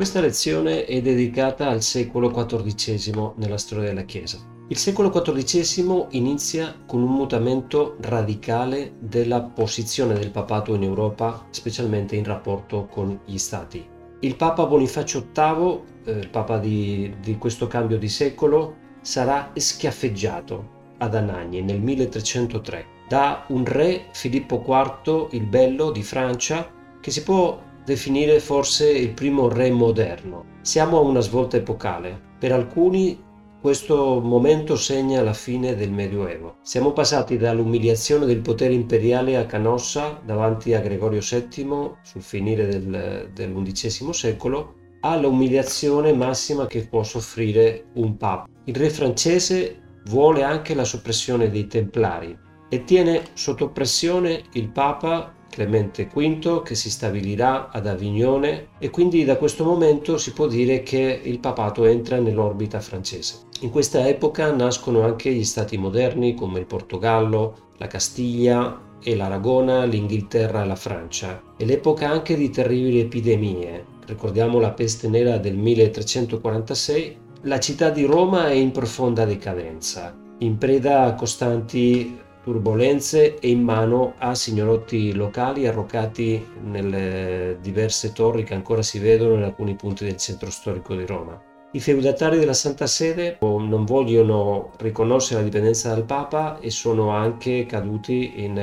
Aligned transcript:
Questa 0.00 0.20
lezione 0.20 0.86
è 0.86 1.02
dedicata 1.02 1.68
al 1.68 1.82
secolo 1.82 2.30
XIV 2.30 3.34
nella 3.36 3.58
storia 3.58 3.88
della 3.88 4.04
Chiesa. 4.04 4.38
Il 4.68 4.78
secolo 4.78 5.10
XIV 5.10 6.06
inizia 6.12 6.74
con 6.86 7.02
un 7.02 7.12
mutamento 7.12 7.96
radicale 8.00 8.94
della 8.98 9.42
posizione 9.42 10.14
del 10.14 10.30
papato 10.30 10.72
in 10.74 10.84
Europa, 10.84 11.44
specialmente 11.50 12.16
in 12.16 12.24
rapporto 12.24 12.86
con 12.86 13.20
gli 13.26 13.36
stati. 13.36 13.89
Il 14.22 14.36
Papa 14.36 14.66
Bonifacio 14.66 15.28
VIII, 15.32 15.80
eh, 16.04 16.28
Papa 16.28 16.58
di, 16.58 17.14
di 17.22 17.38
questo 17.38 17.66
cambio 17.66 17.96
di 17.96 18.08
secolo, 18.08 18.76
sarà 19.00 19.50
schiaffeggiato 19.54 20.78
ad 20.98 21.14
Anagni 21.14 21.62
nel 21.62 21.80
1303 21.80 22.98
da 23.08 23.44
un 23.48 23.64
re 23.64 24.08
Filippo 24.12 24.62
IV 24.66 25.28
il 25.30 25.46
Bello 25.46 25.90
di 25.90 26.02
Francia 26.02 26.70
che 27.00 27.10
si 27.10 27.22
può 27.22 27.58
definire 27.84 28.40
forse 28.40 28.90
il 28.90 29.10
primo 29.10 29.48
re 29.48 29.70
moderno. 29.70 30.44
Siamo 30.60 30.98
a 30.98 31.00
una 31.00 31.20
svolta 31.20 31.56
epocale. 31.56 32.20
Per 32.38 32.52
alcuni 32.52 33.18
questo 33.60 34.20
momento 34.20 34.74
segna 34.74 35.22
la 35.22 35.34
fine 35.34 35.76
del 35.76 35.90
Medioevo. 35.90 36.56
Siamo 36.62 36.92
passati 36.92 37.36
dall'umiliazione 37.36 38.24
del 38.24 38.40
potere 38.40 38.72
imperiale 38.72 39.36
a 39.36 39.44
Canossa 39.44 40.18
davanti 40.24 40.72
a 40.72 40.80
Gregorio 40.80 41.20
VII 41.20 41.90
sul 42.02 42.22
finire 42.22 42.66
del, 42.66 43.30
dell'undicesimo 43.34 44.12
secolo 44.12 44.76
all'umiliazione 45.00 46.14
massima 46.14 46.66
che 46.66 46.86
può 46.86 47.02
soffrire 47.02 47.90
un 47.94 48.16
papa. 48.16 48.48
Il 48.64 48.76
re 48.76 48.88
francese 48.88 49.98
vuole 50.06 50.42
anche 50.42 50.74
la 50.74 50.84
soppressione 50.84 51.50
dei 51.50 51.66
templari 51.66 52.36
e 52.70 52.84
tiene 52.84 53.24
sotto 53.34 53.70
pressione 53.70 54.44
il 54.52 54.70
papa 54.70 55.34
Clemente 55.50 56.08
V 56.12 56.62
che 56.62 56.74
si 56.74 56.90
stabilirà 56.90 57.70
ad 57.70 57.86
Avignone 57.86 58.68
e 58.78 58.88
quindi 58.88 59.24
da 59.24 59.36
questo 59.36 59.64
momento 59.64 60.16
si 60.16 60.32
può 60.32 60.46
dire 60.46 60.82
che 60.82 61.20
il 61.22 61.40
papato 61.40 61.84
entra 61.84 62.18
nell'orbita 62.18 62.80
francese. 62.80 63.48
In 63.62 63.70
questa 63.70 64.08
epoca 64.08 64.50
nascono 64.52 65.02
anche 65.02 65.32
gli 65.32 65.44
stati 65.44 65.76
moderni 65.76 66.34
come 66.34 66.60
il 66.60 66.66
Portogallo, 66.66 67.72
la 67.76 67.88
Castiglia 67.88 68.80
e 69.02 69.16
l'Aragona, 69.16 69.84
l'Inghilterra 69.84 70.62
e 70.62 70.66
la 70.66 70.76
Francia. 70.76 71.42
È 71.56 71.64
l'epoca 71.64 72.08
anche 72.08 72.36
di 72.36 72.50
terribili 72.50 73.00
epidemie. 73.00 73.84
Ricordiamo 74.06 74.60
la 74.60 74.70
peste 74.70 75.08
nera 75.08 75.38
del 75.38 75.56
1346. 75.56 77.16
La 77.42 77.58
città 77.58 77.90
di 77.90 78.04
Roma 78.04 78.48
è 78.48 78.52
in 78.52 78.70
profonda 78.70 79.24
decadenza, 79.24 80.14
in 80.38 80.58
preda 80.58 81.04
a 81.04 81.14
costanti 81.14 82.18
turbolenze 82.42 83.38
e 83.38 83.50
in 83.50 83.62
mano 83.62 84.14
a 84.18 84.34
signorotti 84.34 85.12
locali 85.12 85.66
arroccati 85.66 86.46
nelle 86.64 87.58
diverse 87.60 88.12
torri 88.12 88.44
che 88.44 88.54
ancora 88.54 88.82
si 88.82 88.98
vedono 88.98 89.34
in 89.34 89.42
alcuni 89.42 89.74
punti 89.74 90.04
del 90.04 90.16
centro 90.16 90.50
storico 90.50 90.94
di 90.94 91.06
Roma. 91.06 91.40
I 91.72 91.78
feudatari 91.78 92.36
della 92.36 92.52
Santa 92.52 92.88
Sede 92.88 93.36
non 93.40 93.84
vogliono 93.84 94.72
riconoscere 94.78 95.38
la 95.38 95.46
dipendenza 95.46 95.90
dal 95.90 96.02
Papa 96.02 96.58
e 96.58 96.68
sono 96.68 97.10
anche 97.10 97.64
caduti 97.64 98.42
in, 98.42 98.54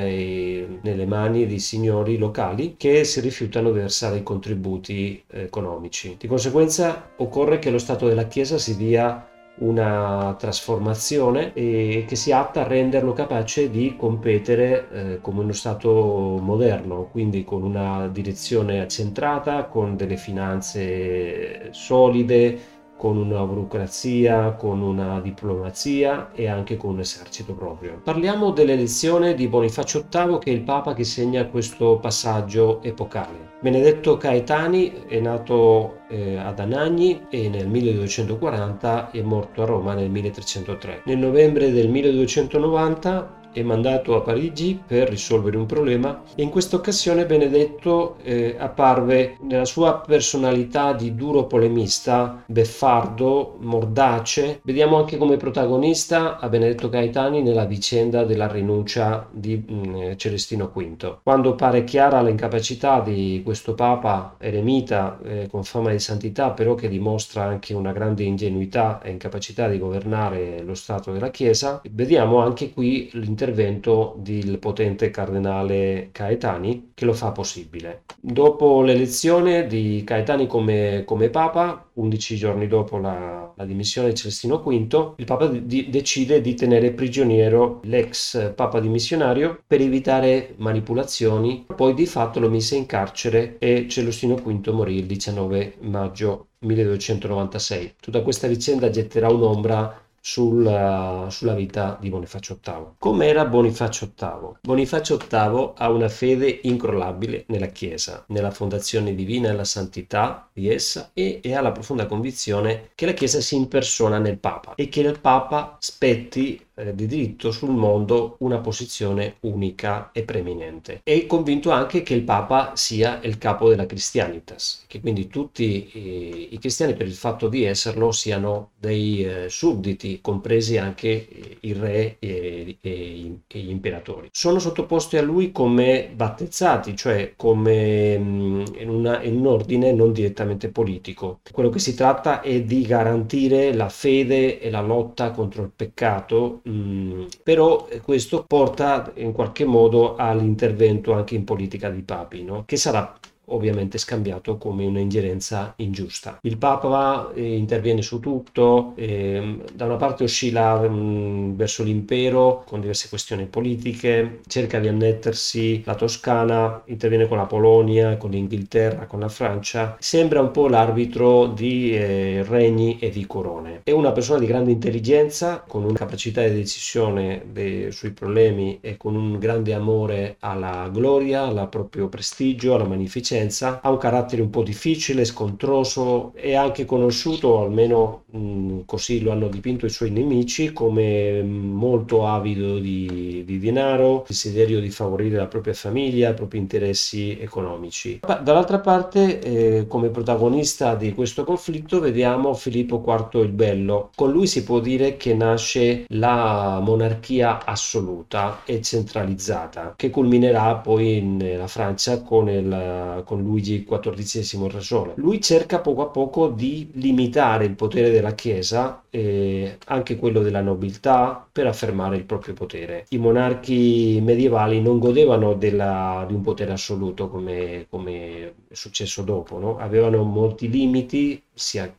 nelle 0.82 1.06
mani 1.06 1.46
di 1.46 1.58
signori 1.58 2.18
locali 2.18 2.74
che 2.76 3.04
si 3.04 3.20
rifiutano 3.20 3.70
di 3.70 3.78
versare 3.78 4.18
i 4.18 4.22
contributi 4.22 5.24
eh, 5.26 5.44
economici. 5.44 6.16
Di 6.18 6.26
conseguenza 6.26 7.12
occorre 7.16 7.58
che 7.58 7.70
lo 7.70 7.78
Stato 7.78 8.06
della 8.06 8.26
Chiesa 8.26 8.58
si 8.58 8.76
dia 8.76 9.27
una 9.58 10.34
trasformazione 10.38 11.52
e 11.52 12.04
che 12.06 12.16
sia 12.16 12.40
atta 12.40 12.60
a 12.64 12.68
renderlo 12.68 13.12
capace 13.12 13.70
di 13.70 13.96
competere 13.96 14.88
eh, 14.90 15.20
come 15.20 15.40
uno 15.40 15.52
Stato 15.52 16.38
moderno, 16.40 17.08
quindi 17.10 17.44
con 17.44 17.62
una 17.62 18.08
direzione 18.08 18.80
accentrata, 18.80 19.64
con 19.64 19.96
delle 19.96 20.16
finanze 20.16 21.68
solide, 21.72 22.77
con 22.98 23.16
una 23.16 23.42
burocrazia, 23.44 24.52
con 24.52 24.82
una 24.82 25.20
diplomazia 25.20 26.32
e 26.32 26.48
anche 26.48 26.76
con 26.76 26.94
un 26.94 27.00
esercito 27.00 27.54
proprio. 27.54 28.00
Parliamo 28.02 28.50
dell'elezione 28.50 29.34
di 29.34 29.46
Bonifacio 29.46 30.04
VIII 30.10 30.38
che 30.38 30.50
è 30.50 30.54
il 30.54 30.62
Papa 30.62 30.94
che 30.94 31.04
segna 31.04 31.46
questo 31.46 31.98
passaggio 31.98 32.82
epocale. 32.82 33.56
Benedetto 33.60 34.16
Caetani 34.16 35.04
è 35.06 35.18
nato 35.20 36.00
eh, 36.08 36.36
ad 36.36 36.58
Anagni 36.58 37.26
e 37.30 37.48
nel 37.48 37.68
1240 37.68 39.10
è 39.12 39.20
morto 39.22 39.62
a 39.62 39.66
Roma 39.66 39.94
nel 39.94 40.10
1303. 40.10 41.02
Nel 41.04 41.18
novembre 41.18 41.70
del 41.70 41.88
1290 41.88 43.37
è 43.52 43.62
mandato 43.62 44.14
a 44.14 44.20
Parigi 44.20 44.80
per 44.86 45.08
risolvere 45.08 45.56
un 45.56 45.66
problema 45.66 46.22
e 46.34 46.42
in 46.42 46.50
questa 46.50 46.76
occasione 46.76 47.26
Benedetto 47.26 48.16
eh, 48.22 48.56
apparve 48.58 49.36
nella 49.42 49.64
sua 49.64 50.00
personalità 50.06 50.92
di 50.92 51.14
duro 51.14 51.46
polemista, 51.46 52.42
beffardo, 52.46 53.56
mordace. 53.60 54.60
Vediamo 54.62 54.96
anche 54.96 55.16
come 55.16 55.36
protagonista 55.36 56.38
a 56.38 56.48
Benedetto 56.48 56.88
Gaetani 56.88 57.42
nella 57.42 57.64
vicenda 57.64 58.24
della 58.24 58.46
rinuncia 58.46 59.26
di 59.30 59.62
mh, 59.66 59.74
mm, 59.74 60.12
Celestino 60.16 60.70
V. 60.72 61.18
Quando 61.22 61.54
pare 61.54 61.84
chiara 61.84 62.22
l'incapacità 62.22 63.00
di 63.00 63.40
questo 63.44 63.74
papa 63.74 64.36
eremita 64.38 65.18
eh, 65.24 65.48
con 65.50 65.64
fama 65.64 65.90
di 65.90 65.98
santità, 65.98 66.50
però 66.50 66.74
che 66.74 66.88
dimostra 66.88 67.44
anche 67.44 67.74
una 67.74 67.92
grande 67.92 68.22
ingenuità 68.22 69.00
e 69.02 69.10
incapacità 69.10 69.68
di 69.68 69.78
governare 69.78 70.62
lo 70.62 70.74
Stato 70.74 71.12
della 71.12 71.30
Chiesa, 71.30 71.80
vediamo 71.90 72.38
anche 72.38 72.72
qui 72.72 73.10
l'intervento 73.12 73.37
intervento 73.38 74.16
del 74.18 74.58
potente 74.58 75.10
cardenale 75.10 76.08
Caetani 76.10 76.90
che 76.94 77.04
lo 77.04 77.12
fa 77.12 77.30
possibile. 77.30 78.02
Dopo 78.20 78.82
l'elezione 78.82 79.68
di 79.68 80.02
Caetani 80.04 80.48
come, 80.48 81.04
come 81.06 81.28
Papa, 81.28 81.88
11 81.94 82.36
giorni 82.36 82.66
dopo 82.66 82.98
la, 82.98 83.52
la, 83.54 83.64
dimissione 83.64 84.08
di 84.08 84.16
Celestino 84.16 84.58
V, 84.58 85.14
il 85.16 85.24
Papa 85.24 85.46
di, 85.46 85.88
decide 85.88 86.40
di 86.40 86.54
tenere 86.54 86.90
prigioniero 86.90 87.80
l'ex 87.84 88.52
Papa 88.54 88.80
dimissionario 88.80 89.62
per 89.64 89.80
evitare 89.80 90.54
manipolazioni, 90.56 91.66
poi 91.74 91.94
di 91.94 92.06
fatto 92.06 92.40
lo 92.40 92.50
mise 92.50 92.74
in 92.74 92.86
carcere 92.86 93.56
e 93.58 93.86
Celestino 93.88 94.34
V 94.34 94.68
morì 94.68 94.96
il 94.96 95.06
19 95.06 95.74
maggio 95.80 96.48
1296. 96.60 97.94
Tutta 98.00 98.22
questa 98.22 98.48
vicenda 98.48 98.90
getterà 98.90 99.28
un'ombra 99.28 100.06
sulla, 100.20 101.26
sulla 101.30 101.54
vita 101.54 101.96
di 102.00 102.08
Bonifacio 102.08 102.58
VIII. 102.62 102.94
Com'era 102.98 103.44
Bonifacio 103.46 104.12
VIII? 104.14 104.58
Bonifacio 104.62 105.16
VIII 105.16 105.72
ha 105.76 105.90
una 105.90 106.08
fede 106.08 106.60
incrollabile 106.62 107.44
nella 107.48 107.66
Chiesa, 107.66 108.24
nella 108.28 108.50
fondazione 108.50 109.14
divina 109.14 109.48
e 109.48 109.54
la 109.54 109.64
santità 109.64 110.48
di 110.52 110.68
essa 110.68 111.10
e, 111.12 111.40
e 111.42 111.54
ha 111.54 111.60
la 111.60 111.72
profonda 111.72 112.06
convinzione 112.06 112.90
che 112.94 113.06
la 113.06 113.12
Chiesa 113.12 113.40
si 113.40 113.56
impersona 113.56 114.18
nel 114.18 114.38
Papa 114.38 114.74
e 114.74 114.88
che 114.88 115.02
nel 115.02 115.20
Papa 115.20 115.76
spetti 115.80 116.66
eh, 116.78 116.94
di 116.94 117.06
diritto 117.06 117.50
sul 117.50 117.70
mondo 117.70 118.36
una 118.40 118.58
posizione 118.58 119.36
unica 119.40 120.10
e 120.12 120.22
preeminente. 120.22 121.00
È 121.02 121.26
convinto 121.26 121.70
anche 121.70 122.02
che 122.02 122.14
il 122.14 122.22
Papa 122.22 122.72
sia 122.76 123.20
il 123.22 123.38
capo 123.38 123.68
della 123.68 123.86
Christianitas, 123.86 124.84
che 124.86 125.00
quindi 125.00 125.26
tutti 125.26 126.48
i, 126.50 126.58
cristiani 126.58 126.94
per 126.94 127.06
il 127.06 127.14
fatto 127.14 127.48
di 127.48 127.64
esserlo 127.64 128.12
siano 128.12 128.70
dei 128.78 129.24
eh, 129.24 129.48
sudditi, 129.48 130.20
compresi 130.20 130.76
anche 130.76 131.28
il 131.60 131.74
re 131.74 132.16
e, 132.18 132.76
gli 132.80 133.70
imperatori. 133.70 134.28
Sono 134.32 134.58
sottoposti 134.58 135.16
a 135.16 135.22
lui 135.22 135.50
come 135.52 136.10
battezzati, 136.14 136.96
cioè 136.96 137.32
come 137.36 138.18
mm, 138.18 138.64
in, 138.78 138.88
una, 138.88 139.22
in 139.22 139.36
un 139.36 139.46
ordine 139.46 139.92
non 139.92 140.12
direttamente 140.12 140.68
politico. 140.68 141.40
Quello 141.50 141.70
che 141.70 141.78
si 141.78 141.94
tratta 141.94 142.40
è 142.40 142.62
di 142.62 142.82
garantire 142.82 143.74
la 143.74 143.88
fede 143.88 144.60
e 144.60 144.70
la 144.70 144.80
lotta 144.80 145.30
contro 145.30 145.62
il 145.62 145.72
peccato 145.74 146.60
Mm, 146.68 147.24
però 147.42 147.88
questo 148.02 148.44
porta 148.44 149.10
in 149.16 149.32
qualche 149.32 149.64
modo 149.64 150.16
all'intervento 150.16 151.14
anche 151.14 151.34
in 151.34 151.44
politica 151.44 151.88
di 151.88 152.02
papi, 152.02 152.42
no? 152.44 152.64
che 152.66 152.76
sarà 152.76 153.18
ovviamente 153.48 153.98
scambiato 153.98 154.56
come 154.56 154.84
un'ingerenza 154.84 155.74
ingiusta. 155.76 156.38
Il 156.42 156.58
Papa 156.58 157.32
eh, 157.34 157.56
interviene 157.56 158.02
su 158.02 158.20
tutto, 158.20 158.92
eh, 158.96 159.58
da 159.72 159.84
una 159.84 159.96
parte 159.96 160.24
oscilla 160.24 160.80
mh, 160.80 160.88
mm, 160.88 161.56
verso 161.56 161.82
l'impero 161.82 162.64
con 162.66 162.80
diverse 162.80 163.08
questioni 163.08 163.46
politiche, 163.46 164.40
cerca 164.46 164.78
di 164.78 164.88
annettersi 164.88 165.82
la 165.84 165.94
Toscana, 165.94 166.82
interviene 166.86 167.28
con 167.28 167.36
la 167.36 167.46
Polonia, 167.46 168.16
con 168.16 168.30
l'Inghilterra, 168.30 169.06
con 169.06 169.20
la 169.20 169.28
Francia, 169.28 169.96
sembra 169.98 170.40
un 170.40 170.50
po' 170.50 170.68
l'arbitro 170.68 171.46
di 171.46 171.94
eh, 171.94 172.44
regni 172.46 172.98
e 172.98 173.10
di 173.10 173.26
corone. 173.26 173.80
È 173.84 173.90
una 173.90 174.12
persona 174.12 174.38
di 174.38 174.46
grande 174.46 174.72
intelligenza, 174.72 175.64
con 175.66 175.84
una 175.84 175.94
capacità 175.94 176.42
di 176.46 176.54
decisione 176.54 177.44
dei, 177.50 177.92
sui 177.92 178.10
problemi 178.10 178.78
e 178.80 178.96
con 178.96 179.14
un 179.14 179.38
grande 179.38 179.72
amore 179.72 180.36
alla 180.40 180.88
gloria, 180.92 181.44
al 181.44 181.68
proprio 181.68 182.08
prestigio, 182.08 182.74
alla 182.74 182.84
magnificenza 182.84 183.37
Vicenza, 183.38 183.80
ha 183.82 183.90
un 183.90 183.98
carattere 183.98 184.42
un 184.42 184.50
po' 184.50 184.62
difficile, 184.62 185.24
scontroso, 185.24 186.32
è 186.34 186.54
anche 186.54 186.84
conosciuto, 186.84 187.60
almeno 187.60 188.24
mh, 188.30 188.80
così 188.84 189.20
lo 189.20 189.30
hanno 189.30 189.48
dipinto 189.48 189.86
i 189.86 189.90
suoi 189.90 190.10
nemici, 190.10 190.72
come 190.72 191.42
molto 191.42 192.26
avido 192.26 192.78
di, 192.78 193.44
di 193.46 193.58
denaro, 193.58 194.24
desiderio 194.26 194.80
di 194.80 194.90
favorire 194.90 195.36
la 195.36 195.46
propria 195.46 195.74
famiglia, 195.74 196.30
i 196.30 196.34
propri 196.34 196.58
interessi 196.58 197.38
economici. 197.40 198.20
Dall'altra 198.42 198.80
parte, 198.80 199.38
eh, 199.38 199.86
come 199.86 200.08
protagonista 200.08 200.94
di 200.94 201.12
questo 201.12 201.44
conflitto, 201.44 202.00
vediamo 202.00 202.54
Filippo 202.54 203.02
IV 203.06 203.42
il 203.42 203.52
Bello. 203.52 204.10
Con 204.16 204.32
lui 204.32 204.46
si 204.46 204.64
può 204.64 204.80
dire 204.80 205.16
che 205.16 205.34
nasce 205.34 206.06
la 206.08 206.80
monarchia 206.82 207.64
assoluta 207.64 208.62
e 208.64 208.82
centralizzata, 208.82 209.94
che 209.96 210.10
culminerà 210.10 210.76
poi 210.76 211.20
nella 211.22 211.68
Francia 211.68 212.22
con, 212.22 212.48
il, 212.48 213.22
con 213.28 213.42
Luigi 213.42 213.84
XIV 213.84 214.70
Re 214.70 214.80
Sole. 214.80 215.12
Lui 215.16 215.38
cerca 215.38 215.80
poco 215.80 216.00
a 216.00 216.06
poco 216.06 216.48
di 216.48 216.88
limitare 216.94 217.66
il 217.66 217.74
potere 217.74 218.10
della 218.10 218.32
Chiesa 218.32 219.02
e 219.10 219.76
anche 219.84 220.16
quello 220.16 220.40
della 220.40 220.62
nobiltà 220.62 221.46
per 221.52 221.66
affermare 221.66 222.16
il 222.16 222.24
proprio 222.24 222.54
potere. 222.54 223.04
I 223.10 223.18
monarchi 223.18 224.18
medievali 224.22 224.80
non 224.80 224.98
godevano 224.98 225.52
della, 225.52 226.24
di 226.26 226.32
un 226.32 226.40
potere 226.40 226.72
assoluto 226.72 227.28
come, 227.28 227.84
come 227.90 228.54
è 228.66 228.74
successo 228.74 229.20
dopo, 229.20 229.58
no? 229.58 229.76
avevano 229.76 230.22
molti 230.22 230.70
limiti 230.70 231.42
sia 231.58 231.92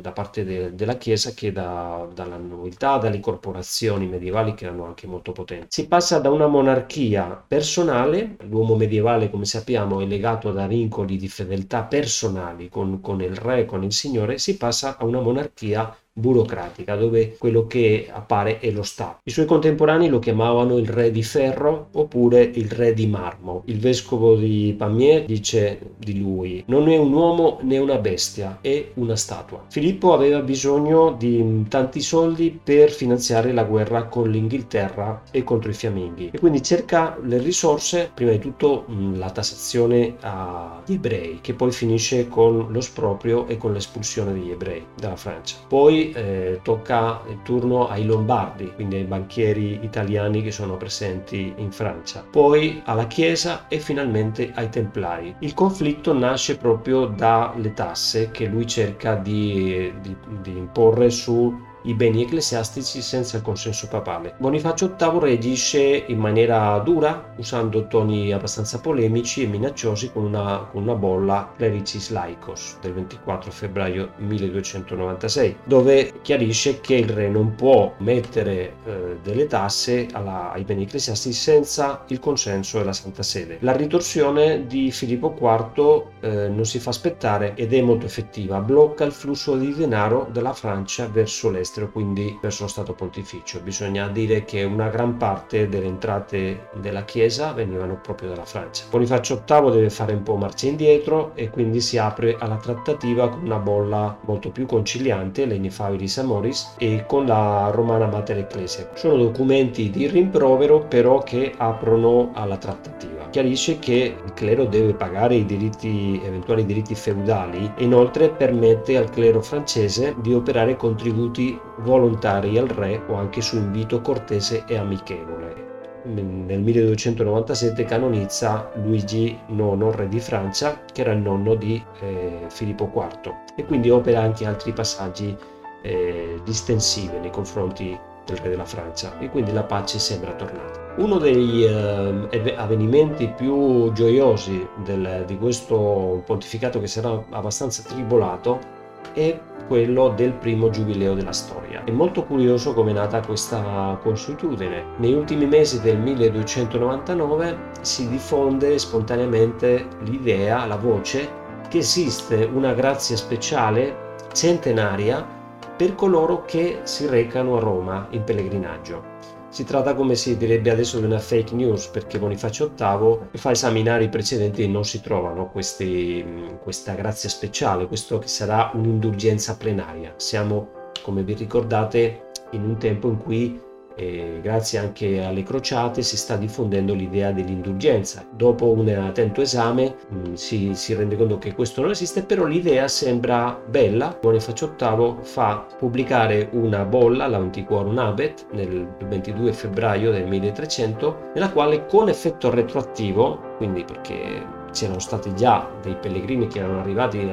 da 0.00 0.12
parte 0.12 0.44
de, 0.44 0.74
della 0.74 0.96
Chiesa 0.96 1.32
che 1.32 1.52
da, 1.52 2.08
dalla 2.12 2.36
nobiltà, 2.36 2.98
dalle 2.98 3.20
corporazioni 3.20 4.06
medievali 4.06 4.54
che 4.54 4.64
erano 4.66 4.84
anche 4.86 5.06
molto 5.06 5.32
potenti. 5.32 5.66
Si 5.70 5.86
passa 5.88 6.18
da 6.18 6.30
una 6.30 6.46
monarchia 6.46 7.42
personale, 7.46 8.36
l'uomo 8.48 8.76
medievale 8.76 9.30
come 9.30 9.44
sappiamo 9.44 10.00
è 10.00 10.06
legato 10.06 10.52
da 10.52 10.66
vincoli 10.66 11.16
di 11.16 11.28
fedeltà 11.28 11.84
personali 11.84 12.68
con, 12.68 13.00
con 13.00 13.20
il 13.22 13.34
re, 13.34 13.64
con 13.64 13.82
il 13.82 13.92
signore, 13.92 14.38
si 14.38 14.56
passa 14.56 14.96
a 14.98 15.04
una 15.04 15.20
monarchia 15.20 15.94
burocratica 16.18 16.96
dove 16.96 17.36
quello 17.38 17.66
che 17.66 18.08
appare 18.10 18.58
è 18.58 18.70
lo 18.70 18.82
Stato. 18.82 19.20
I 19.24 19.30
suoi 19.30 19.46
contemporanei 19.46 20.08
lo 20.08 20.18
chiamavano 20.18 20.76
il 20.78 20.88
re 20.88 21.10
di 21.10 21.22
ferro 21.22 21.88
oppure 21.92 22.42
il 22.42 22.70
re 22.70 22.94
di 22.94 23.06
marmo. 23.06 23.62
Il 23.66 23.78
vescovo 23.78 24.34
di 24.34 24.74
Pamiers 24.76 25.26
dice 25.26 25.78
di 25.96 26.18
lui 26.18 26.62
non 26.66 26.88
è 26.88 26.96
un 26.96 27.12
uomo 27.12 27.58
né 27.62 27.78
una 27.78 27.98
bestia, 27.98 28.58
è 28.60 28.90
una 28.94 29.16
statua. 29.16 29.64
Filippo 29.68 30.12
aveva 30.12 30.40
bisogno 30.40 31.14
di 31.18 31.64
tanti 31.68 32.00
soldi 32.00 32.58
per 32.62 32.90
finanziare 32.90 33.52
la 33.52 33.64
guerra 33.64 34.04
con 34.04 34.30
l'Inghilterra 34.30 35.22
e 35.30 35.44
contro 35.44 35.70
i 35.70 35.74
fiamminghi 35.74 36.30
e 36.32 36.38
quindi 36.38 36.62
cerca 36.62 37.16
le 37.22 37.38
risorse, 37.38 38.10
prima 38.12 38.32
di 38.32 38.38
tutto 38.38 38.84
la 39.14 39.30
tassazione 39.30 40.16
agli 40.20 40.94
ebrei 40.94 41.38
che 41.40 41.54
poi 41.54 41.70
finisce 41.70 42.28
con 42.28 42.66
lo 42.70 42.80
sproprio 42.80 43.46
e 43.46 43.56
con 43.56 43.72
l'espulsione 43.72 44.32
degli 44.32 44.50
ebrei 44.50 44.84
dalla 44.96 45.16
Francia. 45.16 45.56
Poi 45.66 46.07
eh, 46.12 46.60
tocca 46.62 47.22
il 47.28 47.40
turno 47.42 47.88
ai 47.88 48.04
Lombardi, 48.04 48.72
quindi 48.74 48.96
ai 48.96 49.04
banchieri 49.04 49.80
italiani 49.82 50.42
che 50.42 50.50
sono 50.50 50.76
presenti 50.76 51.52
in 51.56 51.70
Francia, 51.70 52.24
poi 52.28 52.82
alla 52.84 53.06
Chiesa 53.06 53.66
e 53.68 53.78
finalmente 53.78 54.50
ai 54.54 54.68
Templari. 54.68 55.36
Il 55.40 55.54
conflitto 55.54 56.12
nasce 56.12 56.56
proprio 56.56 57.06
dalle 57.06 57.72
tasse 57.74 58.30
che 58.30 58.46
lui 58.46 58.66
cerca 58.66 59.14
di, 59.14 59.92
di, 60.00 60.16
di 60.42 60.56
imporre 60.56 61.10
su 61.10 61.66
i 61.88 61.94
beni 61.94 62.22
ecclesiastici 62.22 63.00
senza 63.00 63.38
il 63.38 63.42
consenso 63.42 63.88
papale. 63.88 64.34
Bonifacio 64.38 64.94
VIII 64.96 65.18
reagisce 65.20 66.04
in 66.06 66.18
maniera 66.18 66.78
dura, 66.80 67.32
usando 67.36 67.86
toni 67.86 68.30
abbastanza 68.32 68.78
polemici 68.78 69.42
e 69.42 69.46
minacciosi 69.46 70.12
con 70.12 70.24
una, 70.24 70.68
con 70.70 70.82
una 70.82 70.94
bolla 70.94 71.52
Clericis 71.56 72.10
Laicos 72.10 72.76
del 72.82 72.92
24 72.92 73.50
febbraio 73.50 74.10
1296, 74.18 75.56
dove 75.64 76.12
chiarisce 76.20 76.80
che 76.80 76.96
il 76.96 77.08
re 77.08 77.28
non 77.28 77.54
può 77.54 77.94
mettere 77.98 78.74
eh, 78.84 79.18
delle 79.22 79.46
tasse 79.46 80.08
alla, 80.12 80.52
ai 80.52 80.64
beni 80.64 80.82
ecclesiastici 80.82 81.34
senza 81.34 82.04
il 82.08 82.20
consenso 82.20 82.78
della 82.78 82.92
Santa 82.92 83.22
Sede. 83.22 83.58
La 83.60 83.72
ritorsione 83.72 84.66
di 84.66 84.90
Filippo 84.90 85.34
IV 85.40 86.04
eh, 86.20 86.48
non 86.48 86.66
si 86.66 86.78
fa 86.78 86.90
aspettare 86.90 87.54
ed 87.54 87.72
è 87.72 87.80
molto 87.80 88.04
effettiva, 88.04 88.60
blocca 88.60 89.04
il 89.04 89.12
flusso 89.12 89.56
di 89.56 89.74
denaro 89.74 90.28
dalla 90.30 90.52
Francia 90.52 91.08
verso 91.08 91.50
l'est 91.50 91.76
all'estero, 91.78 91.90
quindi 91.90 92.38
verso 92.40 92.64
lo 92.64 92.68
Stato 92.68 92.92
Pontificio. 92.92 93.60
Bisogna 93.60 94.08
dire 94.08 94.44
che 94.44 94.64
una 94.64 94.88
gran 94.88 95.16
parte 95.16 95.68
delle 95.68 95.86
entrate 95.86 96.68
della 96.74 97.04
Chiesa 97.04 97.52
venivano 97.52 97.98
proprio 98.00 98.28
dalla 98.28 98.44
Francia. 98.44 98.84
Bonifacio 98.90 99.42
VIII 99.46 99.70
deve 99.70 99.90
fare 99.90 100.12
un 100.12 100.22
po' 100.22 100.36
marcia 100.36 100.66
indietro 100.66 101.32
e 101.34 101.50
quindi 101.50 101.80
si 101.80 101.96
apre 101.98 102.36
alla 102.38 102.56
trattativa 102.56 103.28
con 103.28 103.44
una 103.44 103.58
bolla 103.58 104.18
molto 104.22 104.50
più 104.50 104.66
conciliante, 104.66 105.44
l'Ineffabilis 105.44 106.18
Amoris, 106.18 106.74
e 106.78 107.04
con 107.06 107.26
la 107.26 107.70
Romana 107.72 108.06
Mater 108.06 108.38
Ecclesia. 108.38 108.90
Sono 108.94 109.16
documenti 109.16 109.90
di 109.90 110.06
rimprovero 110.06 110.80
però 110.80 111.22
che 111.22 111.54
aprono 111.56 112.30
alla 112.34 112.56
trattativa. 112.56 113.17
Chiarisce 113.30 113.78
che 113.78 114.16
il 114.24 114.32
clero 114.32 114.64
deve 114.64 114.94
pagare 114.94 115.34
i 115.34 115.44
diritti, 115.44 116.20
eventuali 116.24 116.64
diritti 116.64 116.94
feudali 116.94 117.72
e 117.76 117.84
inoltre 117.84 118.30
permette 118.30 118.96
al 118.96 119.10
clero 119.10 119.42
francese 119.42 120.14
di 120.20 120.32
operare 120.32 120.76
contributi 120.76 121.60
volontari 121.80 122.56
al 122.56 122.68
re 122.68 123.02
o 123.06 123.14
anche 123.14 123.42
su 123.42 123.56
invito 123.56 124.00
cortese 124.00 124.64
e 124.66 124.76
amichevole. 124.76 125.66
Nel 126.04 126.60
1297 126.60 127.84
canonizza 127.84 128.70
Luigi 128.82 129.38
IX, 129.48 129.94
re 129.94 130.08
di 130.08 130.20
Francia, 130.20 130.84
che 130.90 131.02
era 131.02 131.12
il 131.12 131.18
nonno 131.18 131.54
di 131.54 131.82
eh, 132.00 132.46
Filippo 132.48 132.90
IV, 132.94 133.34
e 133.56 133.64
quindi 133.66 133.90
opera 133.90 134.22
anche 134.22 134.46
altri 134.46 134.72
passaggi 134.72 135.36
eh, 135.82 136.40
distensivi 136.44 137.18
nei 137.18 137.30
confronti 137.30 137.98
del 138.28 138.36
re 138.38 138.50
della 138.50 138.64
Francia, 138.64 139.18
e 139.18 139.30
quindi 139.30 139.52
la 139.52 139.62
pace 139.62 139.98
sembra 139.98 140.32
tornata. 140.32 140.94
Uno 140.96 141.18
degli 141.18 141.64
eh, 141.64 142.54
avvenimenti 142.56 143.28
più 143.28 143.90
gioiosi 143.92 144.68
del, 144.84 145.24
di 145.26 145.38
questo 145.38 146.22
pontificato 146.26 146.80
che 146.80 146.86
sarà 146.86 147.22
abbastanza 147.30 147.82
tribolato 147.82 148.76
è 149.14 149.38
quello 149.66 150.08
del 150.08 150.32
primo 150.32 150.70
giubileo 150.70 151.14
della 151.14 151.32
storia. 151.32 151.84
È 151.84 151.90
molto 151.90 152.24
curioso 152.24 152.74
come 152.74 152.90
è 152.90 152.94
nata 152.94 153.20
questa 153.20 153.98
consuetudine. 154.02 154.84
Negli 154.96 155.12
ultimi 155.12 155.46
mesi 155.46 155.80
del 155.80 155.98
1299 155.98 157.56
si 157.82 158.08
diffonde 158.08 158.78
spontaneamente 158.78 159.86
l'idea, 160.00 160.64
la 160.66 160.76
voce, 160.76 161.46
che 161.68 161.78
esiste 161.78 162.48
una 162.50 162.72
grazia 162.72 163.16
speciale 163.16 164.16
centenaria 164.32 165.36
per 165.78 165.94
coloro 165.94 166.44
che 166.44 166.80
si 166.82 167.06
recano 167.06 167.56
a 167.56 167.60
Roma 167.60 168.08
in 168.10 168.24
pellegrinaggio. 168.24 169.16
Si 169.48 169.62
tratta, 169.62 169.94
come 169.94 170.16
si 170.16 170.36
direbbe 170.36 170.70
adesso, 170.70 170.98
di 170.98 171.04
una 171.04 171.20
fake 171.20 171.54
news 171.54 171.86
perché 171.86 172.18
Bonifacio 172.18 172.72
VIII 172.76 173.38
fa 173.38 173.52
esaminare 173.52 174.02
i 174.02 174.08
precedenti 174.08 174.64
e 174.64 174.66
non 174.66 174.84
si 174.84 175.00
trovano 175.00 175.48
questi, 175.48 176.58
questa 176.60 176.94
grazia 176.94 177.28
speciale, 177.28 177.86
questo 177.86 178.18
che 178.18 178.26
sarà 178.26 178.72
un'indulgenza 178.74 179.56
plenaria. 179.56 180.14
Siamo, 180.16 180.90
come 181.00 181.22
vi 181.22 181.34
ricordate, 181.34 182.32
in 182.50 182.64
un 182.64 182.76
tempo 182.76 183.08
in 183.08 183.18
cui 183.18 183.60
e 183.98 184.38
grazie 184.40 184.78
anche 184.78 185.24
alle 185.24 185.42
crociate 185.42 186.02
si 186.02 186.16
sta 186.16 186.36
diffondendo 186.36 186.94
l'idea 186.94 187.32
dell'indulgenza. 187.32 188.24
Dopo 188.30 188.70
un 188.70 188.88
attento 188.88 189.40
esame 189.40 189.96
mh, 190.08 190.16
mm, 190.16 190.32
si, 190.34 190.74
si, 190.74 190.94
rende 190.94 191.16
conto 191.16 191.38
che 191.38 191.52
questo 191.52 191.80
non 191.80 191.90
esiste, 191.90 192.22
però 192.22 192.44
l'idea 192.44 192.86
sembra 192.86 193.60
bella. 193.68 194.16
Bonifacio 194.20 194.74
VIII 194.78 195.16
fa 195.22 195.66
pubblicare 195.76 196.48
una 196.52 196.84
bolla, 196.84 197.26
l'Antiquorum 197.26 197.98
Abet, 197.98 198.46
nel 198.52 198.88
22 199.08 199.52
febbraio 199.52 200.12
del 200.12 200.28
1300, 200.28 201.30
nella 201.34 201.50
quale 201.50 201.86
con 201.86 202.08
effetto 202.08 202.50
retroattivo, 202.50 203.56
quindi 203.56 203.82
perché 203.84 204.57
c'erano 204.72 204.98
stati 204.98 205.34
già 205.34 205.68
dei 205.82 205.94
pellegrini 205.96 206.46
che 206.46 206.58
erano 206.60 206.80
arrivati 206.80 207.18
e 207.18 207.30